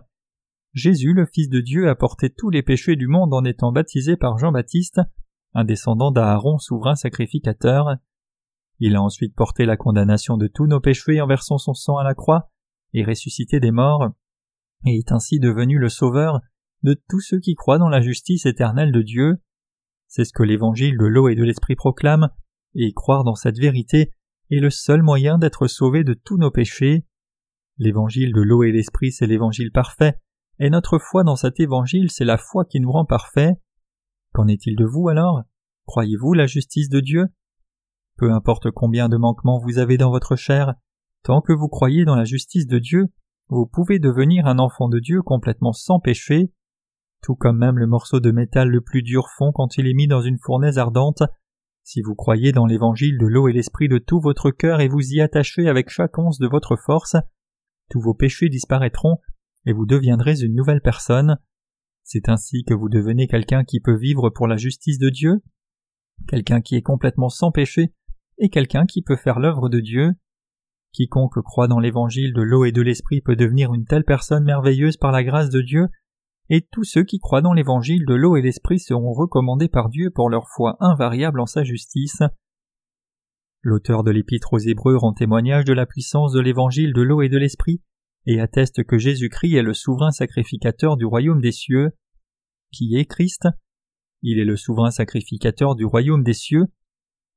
Jésus, 0.73 1.13
le 1.13 1.25
Fils 1.25 1.49
de 1.49 1.59
Dieu, 1.59 1.89
a 1.89 1.95
porté 1.95 2.29
tous 2.29 2.51
les 2.51 2.61
péchés 2.61 2.95
du 2.95 3.07
monde 3.07 3.33
en 3.33 3.43
étant 3.43 3.71
baptisé 3.71 4.15
par 4.15 4.37
Jean-Baptiste, 4.37 5.01
un 5.55 5.63
descendant 5.63 6.11
d'Aaron, 6.11 6.59
souverain 6.59 6.93
sacrificateur. 6.93 7.95
Il 8.79 8.95
a 8.95 9.01
ensuite 9.01 9.33
porté 9.33 9.65
la 9.65 9.75
condamnation 9.75 10.37
de 10.37 10.45
tous 10.45 10.67
nos 10.67 10.79
péchés 10.79 11.19
en 11.19 11.25
versant 11.25 11.57
son 11.57 11.73
sang 11.73 11.97
à 11.97 12.03
la 12.03 12.13
croix 12.13 12.51
et 12.93 13.03
ressuscité 13.03 13.59
des 13.59 13.71
morts, 13.71 14.09
et 14.85 14.97
est 14.97 15.11
ainsi 15.11 15.39
devenu 15.39 15.79
le 15.79 15.89
Sauveur 15.89 16.41
de 16.83 16.93
tous 17.09 17.21
ceux 17.21 17.39
qui 17.39 17.55
croient 17.55 17.79
dans 17.79 17.89
la 17.89 18.01
justice 18.01 18.45
éternelle 18.45 18.91
de 18.91 19.01
Dieu. 19.01 19.41
C'est 20.07 20.25
ce 20.25 20.33
que 20.33 20.43
l'évangile 20.43 20.97
de 20.97 21.05
l'eau 21.05 21.27
et 21.27 21.35
de 21.35 21.43
l'esprit 21.43 21.75
proclame, 21.75 22.29
et 22.75 22.93
croire 22.93 23.23
dans 23.23 23.35
cette 23.35 23.57
vérité 23.57 24.11
est 24.51 24.59
le 24.59 24.69
seul 24.69 25.01
moyen 25.01 25.37
d'être 25.37 25.67
sauvé 25.67 26.03
de 26.03 26.13
tous 26.13 26.37
nos 26.37 26.51
péchés. 26.51 27.05
L'évangile 27.77 28.33
de 28.33 28.41
l'eau 28.41 28.63
et 28.63 28.71
l'esprit, 28.71 29.11
c'est 29.11 29.27
l'évangile 29.27 29.71
parfait, 29.71 30.15
et 30.59 30.69
notre 30.69 30.97
foi 30.99 31.23
dans 31.23 31.35
cet 31.35 31.59
évangile, 31.59 32.09
c'est 32.09 32.25
la 32.25 32.37
foi 32.37 32.65
qui 32.65 32.79
nous 32.79 32.91
rend 32.91 33.05
parfait. 33.05 33.53
Qu'en 34.33 34.47
est-il 34.47 34.75
de 34.75 34.85
vous 34.85 35.09
alors? 35.09 35.43
Croyez-vous 35.85 36.33
la 36.33 36.47
justice 36.47 36.89
de 36.89 36.99
Dieu? 36.99 37.27
Peu 38.17 38.31
importe 38.31 38.71
combien 38.71 39.09
de 39.09 39.17
manquements 39.17 39.59
vous 39.59 39.77
avez 39.77 39.97
dans 39.97 40.09
votre 40.09 40.35
chair, 40.35 40.73
tant 41.23 41.41
que 41.41 41.53
vous 41.53 41.67
croyez 41.67 42.03
dans 42.03 42.15
la 42.15 42.25
justice 42.25 42.65
de 42.65 42.79
Dieu, 42.79 43.07
vous 43.49 43.65
pouvez 43.65 43.99
devenir 43.99 44.47
un 44.47 44.59
enfant 44.59 44.89
de 44.89 44.99
Dieu 44.99 45.21
complètement 45.21 45.71
sans 45.71 45.99
péché, 45.99 46.51
tout 47.21 47.35
comme 47.35 47.57
même 47.57 47.77
le 47.77 47.87
morceau 47.87 48.19
de 48.19 48.31
métal 48.31 48.69
le 48.69 48.81
plus 48.81 49.03
dur 49.03 49.27
fond 49.37 49.51
quand 49.53 49.77
il 49.77 49.87
est 49.87 49.93
mis 49.93 50.07
dans 50.07 50.21
une 50.21 50.39
fournaise 50.39 50.77
ardente. 50.77 51.23
Si 51.89 52.01
vous 52.01 52.15
croyez 52.15 52.51
dans 52.51 52.65
l'évangile 52.65 53.17
de 53.17 53.27
l'eau 53.27 53.47
et 53.47 53.53
l'esprit 53.53 53.87
de 53.87 53.97
tout 53.97 54.19
votre 54.19 54.51
cœur 54.51 54.81
et 54.81 54.89
vous 54.89 55.13
y 55.13 55.21
attachez 55.21 55.69
avec 55.69 55.89
chaque 55.89 56.17
once 56.17 56.37
de 56.37 56.45
votre 56.45 56.75
force, 56.75 57.15
tous 57.89 58.01
vos 58.01 58.13
péchés 58.13 58.49
disparaîtront 58.49 59.19
et 59.65 59.71
vous 59.71 59.85
deviendrez 59.85 60.41
une 60.41 60.53
nouvelle 60.53 60.81
personne. 60.81 61.37
C'est 62.03 62.27
ainsi 62.27 62.65
que 62.65 62.73
vous 62.73 62.89
devenez 62.89 63.29
quelqu'un 63.29 63.63
qui 63.63 63.79
peut 63.79 63.95
vivre 63.95 64.29
pour 64.29 64.47
la 64.47 64.57
justice 64.57 64.99
de 64.99 65.07
Dieu, 65.07 65.41
quelqu'un 66.27 66.59
qui 66.59 66.75
est 66.75 66.81
complètement 66.81 67.29
sans 67.29 67.53
péché, 67.53 67.93
et 68.37 68.49
quelqu'un 68.49 68.85
qui 68.85 69.01
peut 69.01 69.15
faire 69.15 69.39
l'œuvre 69.39 69.69
de 69.69 69.79
Dieu. 69.79 70.11
Quiconque 70.91 71.41
croit 71.41 71.69
dans 71.69 71.79
l'évangile 71.79 72.33
de 72.33 72.41
l'eau 72.41 72.65
et 72.65 72.73
de 72.73 72.81
l'esprit 72.81 73.21
peut 73.21 73.37
devenir 73.37 73.73
une 73.73 73.85
telle 73.85 74.03
personne 74.03 74.43
merveilleuse 74.43 74.97
par 74.97 75.13
la 75.13 75.23
grâce 75.23 75.49
de 75.49 75.61
Dieu, 75.61 75.87
et 76.49 76.67
tous 76.71 76.83
ceux 76.83 77.03
qui 77.03 77.19
croient 77.19 77.41
dans 77.41 77.53
l'évangile 77.53 78.05
de 78.05 78.13
l'eau 78.13 78.37
et 78.37 78.41
l'esprit 78.41 78.79
seront 78.79 79.13
recommandés 79.13 79.69
par 79.69 79.89
Dieu 79.89 80.11
pour 80.11 80.29
leur 80.29 80.47
foi 80.47 80.77
invariable 80.79 81.39
en 81.39 81.45
sa 81.45 81.63
justice. 81.63 82.21
L'auteur 83.61 84.03
de 84.03 84.11
l'épître 84.11 84.53
aux 84.53 84.59
Hébreux 84.59 84.95
rend 84.95 85.13
témoignage 85.13 85.65
de 85.65 85.73
la 85.73 85.85
puissance 85.85 86.31
de 86.31 86.39
l'évangile 86.39 86.93
de 86.93 87.01
l'eau 87.01 87.21
et 87.21 87.29
de 87.29 87.37
l'esprit, 87.37 87.81
et 88.25 88.39
atteste 88.39 88.83
que 88.83 88.97
Jésus-Christ 88.97 89.55
est 89.55 89.61
le 89.61 89.73
souverain 89.73 90.11
sacrificateur 90.11 90.97
du 90.97 91.05
royaume 91.05 91.41
des 91.41 91.51
cieux. 91.51 91.91
Qui 92.71 92.95
est 92.97 93.05
Christ? 93.05 93.47
Il 94.21 94.39
est 94.39 94.45
le 94.45 94.57
souverain 94.57 94.91
sacrificateur 94.91 95.75
du 95.75 95.85
royaume 95.85 96.23
des 96.23 96.33
cieux. 96.33 96.65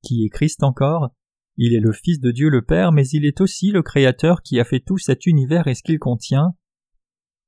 Qui 0.02 0.24
est 0.24 0.28
Christ 0.28 0.62
encore? 0.62 1.10
Il 1.56 1.74
est 1.74 1.80
le 1.80 1.92
Fils 1.92 2.20
de 2.20 2.30
Dieu 2.30 2.48
le 2.48 2.62
Père, 2.62 2.90
mais 2.90 3.06
il 3.08 3.24
est 3.24 3.40
aussi 3.40 3.70
le 3.70 3.82
Créateur 3.82 4.42
qui 4.42 4.58
a 4.58 4.64
fait 4.64 4.80
tout 4.80 4.98
cet 4.98 5.26
univers 5.26 5.66
et 5.68 5.74
ce 5.74 5.82
qu'il 5.82 5.98
contient. 5.98 6.54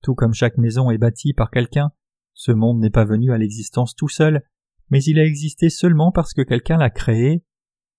Tout 0.02 0.14
comme 0.14 0.34
chaque 0.34 0.58
maison 0.58 0.90
est 0.90 0.98
bâtie 0.98 1.32
par 1.32 1.50
quelqu'un, 1.50 1.92
ce 2.34 2.52
monde 2.52 2.80
n'est 2.80 2.90
pas 2.90 3.04
venu 3.04 3.32
à 3.32 3.38
l'existence 3.38 3.94
tout 3.94 4.08
seul, 4.08 4.42
mais 4.90 5.02
il 5.04 5.18
a 5.18 5.24
existé 5.24 5.70
seulement 5.70 6.12
parce 6.12 6.32
que 6.32 6.42
quelqu'un 6.42 6.78
l'a 6.78 6.90
créé. 6.90 7.44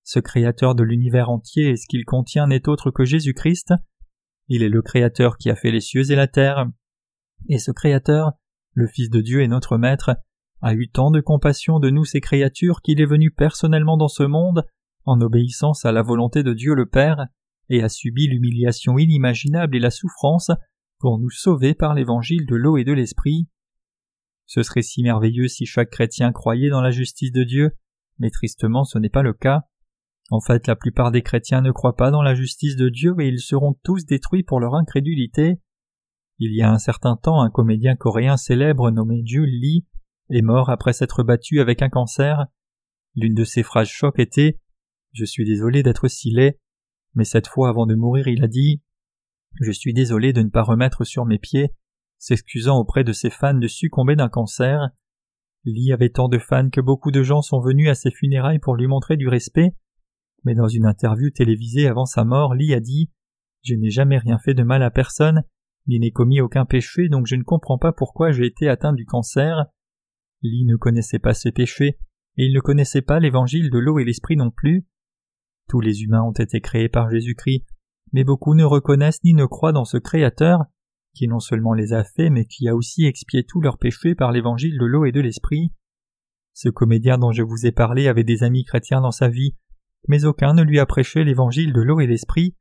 Ce 0.04 0.20
Créateur 0.20 0.76
de 0.76 0.84
l'univers 0.84 1.30
entier 1.30 1.70
et 1.70 1.78
ce 1.78 1.88
qu'il 1.88 2.04
contient 2.04 2.48
n'est 2.48 2.68
autre 2.68 2.92
que 2.92 3.06
Jésus-Christ. 3.06 3.74
Il 4.50 4.64
est 4.64 4.70
le 4.70 4.82
Créateur 4.82 5.38
qui 5.38 5.50
a 5.50 5.56
fait 5.56 5.72
les 5.72 5.80
cieux 5.80 6.12
et 6.12 6.16
la 6.16 6.28
terre. 6.28 6.68
Et 7.48 7.58
ce 7.58 7.72
Créateur, 7.72 8.34
le 8.74 8.88
Fils 8.88 9.10
de 9.10 9.22
Dieu 9.22 9.42
et 9.42 9.48
notre 9.48 9.78
Maître, 9.78 10.18
a 10.62 10.74
eu 10.74 10.90
tant 10.90 11.12
de 11.12 11.22
compassion 11.22 11.80
de 11.80 11.90
nous 11.90 12.06
ses 12.06 12.22
créatures 12.22 12.82
qu'il 12.82 13.02
est 13.02 13.06
venu 13.06 13.32
personnellement 13.32 13.98
dans 13.98 14.08
ce 14.08 14.24
monde, 14.24 14.66
en 15.06 15.20
obéissance 15.22 15.86
à 15.86 15.92
la 15.92 16.02
volonté 16.02 16.42
de 16.42 16.54
Dieu 16.54 16.74
le 16.74 16.86
Père, 16.86 17.28
et 17.70 17.84
a 17.84 17.90
subi 17.90 18.28
l'humiliation 18.28 18.98
inimaginable 18.98 19.76
et 19.76 19.80
la 19.80 19.90
souffrance 19.90 20.52
pour 21.04 21.20
nous 21.20 21.30
sauver 21.30 21.74
par 21.74 21.94
l'évangile 21.94 22.46
de 22.46 22.56
l'eau 22.56 22.78
et 22.78 22.86
de 22.86 22.94
l'esprit. 22.94 23.50
Ce 24.46 24.64
serait 24.64 24.84
si 24.84 25.04
merveilleux 25.04 25.50
si 25.50 25.66
chaque 25.66 25.90
chrétien 25.90 26.32
croyait 26.32 26.70
dans 26.70 26.80
la 26.80 26.92
justice 26.92 27.34
de 27.34 27.44
Dieu, 27.44 27.72
mais 28.20 28.30
tristement 28.30 28.86
ce 28.86 28.98
n'est 29.00 29.10
pas 29.10 29.22
le 29.22 29.34
cas. 29.34 29.64
En 30.30 30.40
fait, 30.40 30.66
la 30.66 30.78
plupart 30.78 31.12
des 31.12 31.22
chrétiens 31.22 31.60
ne 31.60 31.74
croient 31.74 31.98
pas 31.98 32.10
dans 32.10 32.22
la 32.22 32.36
justice 32.36 32.78
de 32.78 32.88
Dieu 32.88 33.16
et 33.20 33.28
ils 33.28 33.42
seront 33.42 33.78
tous 33.84 34.06
détruits 34.06 34.44
pour 34.44 34.62
leur 34.62 34.76
incrédulité. 34.76 35.60
Il 36.40 36.56
y 36.56 36.62
a 36.62 36.72
un 36.72 36.80
certain 36.80 37.18
temps, 37.18 37.42
un 37.42 37.50
comédien 37.50 37.98
coréen 37.98 38.38
célèbre 38.38 38.90
nommé 38.90 39.24
Jules 39.26 39.60
Lee 39.60 39.86
est 40.30 40.42
mort 40.42 40.70
après 40.70 40.94
s'être 40.94 41.22
battu 41.22 41.60
avec 41.60 41.82
un 41.82 41.90
cancer. 41.90 42.46
L'une 43.16 43.36
de 43.36 43.44
ses 43.44 43.64
phrases 43.64 43.90
choc 43.90 44.20
était 44.20 44.58
Je 45.12 45.26
suis 45.26 45.44
désolé 45.44 45.84
d'être 45.84 46.08
si 46.08 46.32
laid, 46.32 46.62
mais 47.14 47.26
cette 47.26 47.48
fois 47.48 47.68
avant 47.68 47.88
de 47.88 47.96
mourir 47.96 48.30
il 48.30 48.42
a 48.42 48.48
dit 48.48 48.82
je 49.60 49.72
suis 49.72 49.94
désolé 49.94 50.34
de 50.34 50.42
ne 50.42 50.50
pas 50.50 50.64
remettre 50.64 51.04
sur 51.04 51.26
mes 51.26 51.40
pieds, 51.40 51.74
s'excusant 52.18 52.80
auprès 52.80 53.04
de 53.04 53.14
ses 53.14 53.30
fans 53.30 53.54
de 53.54 53.68
succomber 53.68 54.16
d'un 54.16 54.30
cancer. 54.30 54.90
Lee 55.66 55.92
avait 55.94 56.10
tant 56.10 56.28
de 56.28 56.40
fans 56.40 56.70
que 56.70 56.82
beaucoup 56.82 57.12
de 57.12 57.24
gens 57.24 57.42
sont 57.42 57.60
venus 57.60 57.90
à 57.90 57.96
ses 57.96 58.12
funérailles 58.12 58.60
pour 58.60 58.76
lui 58.76 58.88
montrer 58.88 59.18
du 59.18 59.28
respect. 59.28 59.76
Mais 60.44 60.56
dans 60.56 60.68
une 60.68 60.86
interview 60.86 61.30
télévisée 61.30 61.88
avant 61.88 62.06
sa 62.06 62.26
mort, 62.26 62.54
Lee 62.54 62.74
a 62.74 62.80
dit 62.80 63.12
Je 63.64 63.76
n'ai 63.76 63.90
jamais 63.90 64.18
rien 64.18 64.40
fait 64.40 64.54
de 64.54 64.64
mal 64.64 64.84
à 64.84 64.92
personne, 64.92 65.44
ni 65.88 66.00
n'ai 66.00 66.12
commis 66.12 66.42
aucun 66.42 66.66
péché, 66.66 67.10
donc 67.10 67.28
je 67.28 67.36
ne 67.36 67.44
comprends 67.44 67.78
pas 67.78 67.94
pourquoi 67.94 68.32
j'ai 68.32 68.46
été 68.46 68.68
atteint 68.68 68.94
du 68.94 69.06
cancer. 69.06 69.66
Lee 70.42 70.66
ne 70.66 70.76
connaissait 70.76 71.20
pas 71.20 71.34
ses 71.34 71.52
péchés, 71.52 71.98
et 72.38 72.46
il 72.46 72.54
ne 72.54 72.60
connaissait 72.60 73.02
pas 73.02 73.20
l'évangile 73.20 73.70
de 73.70 73.80
l'eau 73.80 74.00
et 74.00 74.06
l'esprit 74.06 74.36
non 74.36 74.52
plus. 74.52 74.86
Tous 75.70 75.80
les 75.80 76.02
humains 76.02 76.24
ont 76.24 76.34
été 76.34 76.60
créés 76.60 76.90
par 76.90 77.10
Jésus-Christ, 77.10 77.66
mais 78.14 78.24
beaucoup 78.24 78.54
ne 78.54 78.64
reconnaissent 78.64 79.24
ni 79.24 79.34
ne 79.34 79.46
croient 79.46 79.74
dans 79.74 79.86
ce 79.86 79.98
Créateur, 79.98 80.66
qui 81.14 81.28
non 81.28 81.40
seulement 81.40 81.74
les 81.74 81.94
a 81.94 82.04
faits, 82.04 82.32
mais 82.32 82.46
qui 82.46 82.68
a 82.68 82.76
aussi 82.76 83.06
expié 83.06 83.44
tous 83.44 83.62
leurs 83.62 83.78
péchés 83.78 84.16
par 84.16 84.32
l'évangile 84.32 84.78
de 84.80 84.86
l'eau 84.86 85.06
et 85.06 85.12
de 85.12 85.20
l'esprit. 85.20 85.74
Ce 86.54 86.70
comédien 86.70 87.18
dont 87.18 87.32
je 87.32 87.44
vous 87.44 87.66
ai 87.66 87.72
parlé 87.72 88.08
avait 88.08 88.24
des 88.24 88.44
amis 88.44 88.64
chrétiens 88.64 89.02
dans 89.02 89.12
sa 89.12 89.28
vie, 89.28 89.56
mais 90.08 90.26
aucun 90.26 90.54
ne 90.54 90.64
lui 90.64 90.80
a 90.80 90.86
prêché 90.86 91.24
l'évangile 91.24 91.74
de 91.74 91.82
l'eau 91.82 92.00
et 92.00 92.08
l'esprit. 92.08 92.56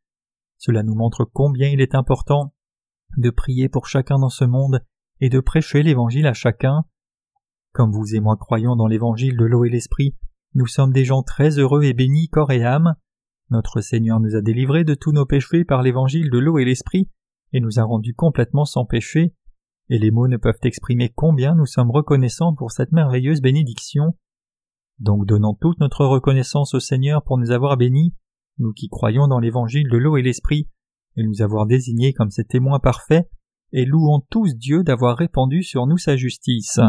Cela 0.58 0.82
nous 0.82 0.94
montre 0.94 1.24
combien 1.24 1.68
il 1.68 1.80
est 1.80 1.94
important 1.94 2.54
de 3.18 3.30
prier 3.30 3.68
pour 3.68 3.86
chacun 3.86 4.18
dans 4.18 4.30
ce 4.30 4.44
monde 4.44 4.80
et 5.20 5.28
de 5.28 5.40
prêcher 5.40 5.82
l'évangile 5.82 6.26
à 6.26 6.34
chacun. 6.34 6.84
Comme 7.72 7.92
vous 7.92 8.14
et 8.14 8.20
moi 8.20 8.36
croyons 8.36 8.76
dans 8.76 8.86
l'évangile 8.86 9.36
de 9.36 9.44
l'eau 9.44 9.64
et 9.64 9.70
l'esprit, 9.70 10.16
nous 10.54 10.66
sommes 10.66 10.92
des 10.92 11.04
gens 11.04 11.22
très 11.22 11.58
heureux 11.58 11.84
et 11.84 11.94
bénis 11.94 12.28
corps 12.28 12.52
et 12.52 12.64
âme. 12.64 12.94
Notre 13.52 13.82
Seigneur 13.82 14.18
nous 14.18 14.34
a 14.34 14.40
délivrés 14.40 14.82
de 14.82 14.94
tous 14.94 15.12
nos 15.12 15.26
péchés 15.26 15.66
par 15.66 15.82
l'évangile 15.82 16.30
de 16.30 16.38
l'eau 16.38 16.58
et 16.58 16.64
l'esprit, 16.64 17.10
et 17.52 17.60
nous 17.60 17.78
a 17.78 17.82
rendus 17.84 18.14
complètement 18.14 18.64
sans 18.64 18.86
péché, 18.86 19.34
et 19.90 19.98
les 19.98 20.10
mots 20.10 20.26
ne 20.26 20.38
peuvent 20.38 20.54
exprimer 20.62 21.12
combien 21.14 21.54
nous 21.54 21.66
sommes 21.66 21.90
reconnaissants 21.90 22.54
pour 22.54 22.72
cette 22.72 22.92
merveilleuse 22.92 23.42
bénédiction. 23.42 24.16
Donc 25.00 25.26
donnons 25.26 25.52
toute 25.52 25.80
notre 25.80 26.06
reconnaissance 26.06 26.72
au 26.72 26.80
Seigneur 26.80 27.24
pour 27.24 27.36
nous 27.36 27.50
avoir 27.50 27.76
bénis, 27.76 28.14
nous 28.56 28.72
qui 28.72 28.88
croyons 28.88 29.28
dans 29.28 29.38
l'évangile 29.38 29.90
de 29.90 29.98
l'eau 29.98 30.16
et 30.16 30.22
l'esprit, 30.22 30.70
et 31.18 31.22
nous 31.22 31.42
avoir 31.42 31.66
désignés 31.66 32.14
comme 32.14 32.30
ses 32.30 32.44
témoins 32.44 32.80
parfaits, 32.80 33.28
et 33.72 33.84
louons 33.84 34.22
tous 34.30 34.56
Dieu 34.56 34.82
d'avoir 34.82 35.18
répandu 35.18 35.62
sur 35.62 35.86
nous 35.86 35.98
sa 35.98 36.16
justice. 36.16 36.80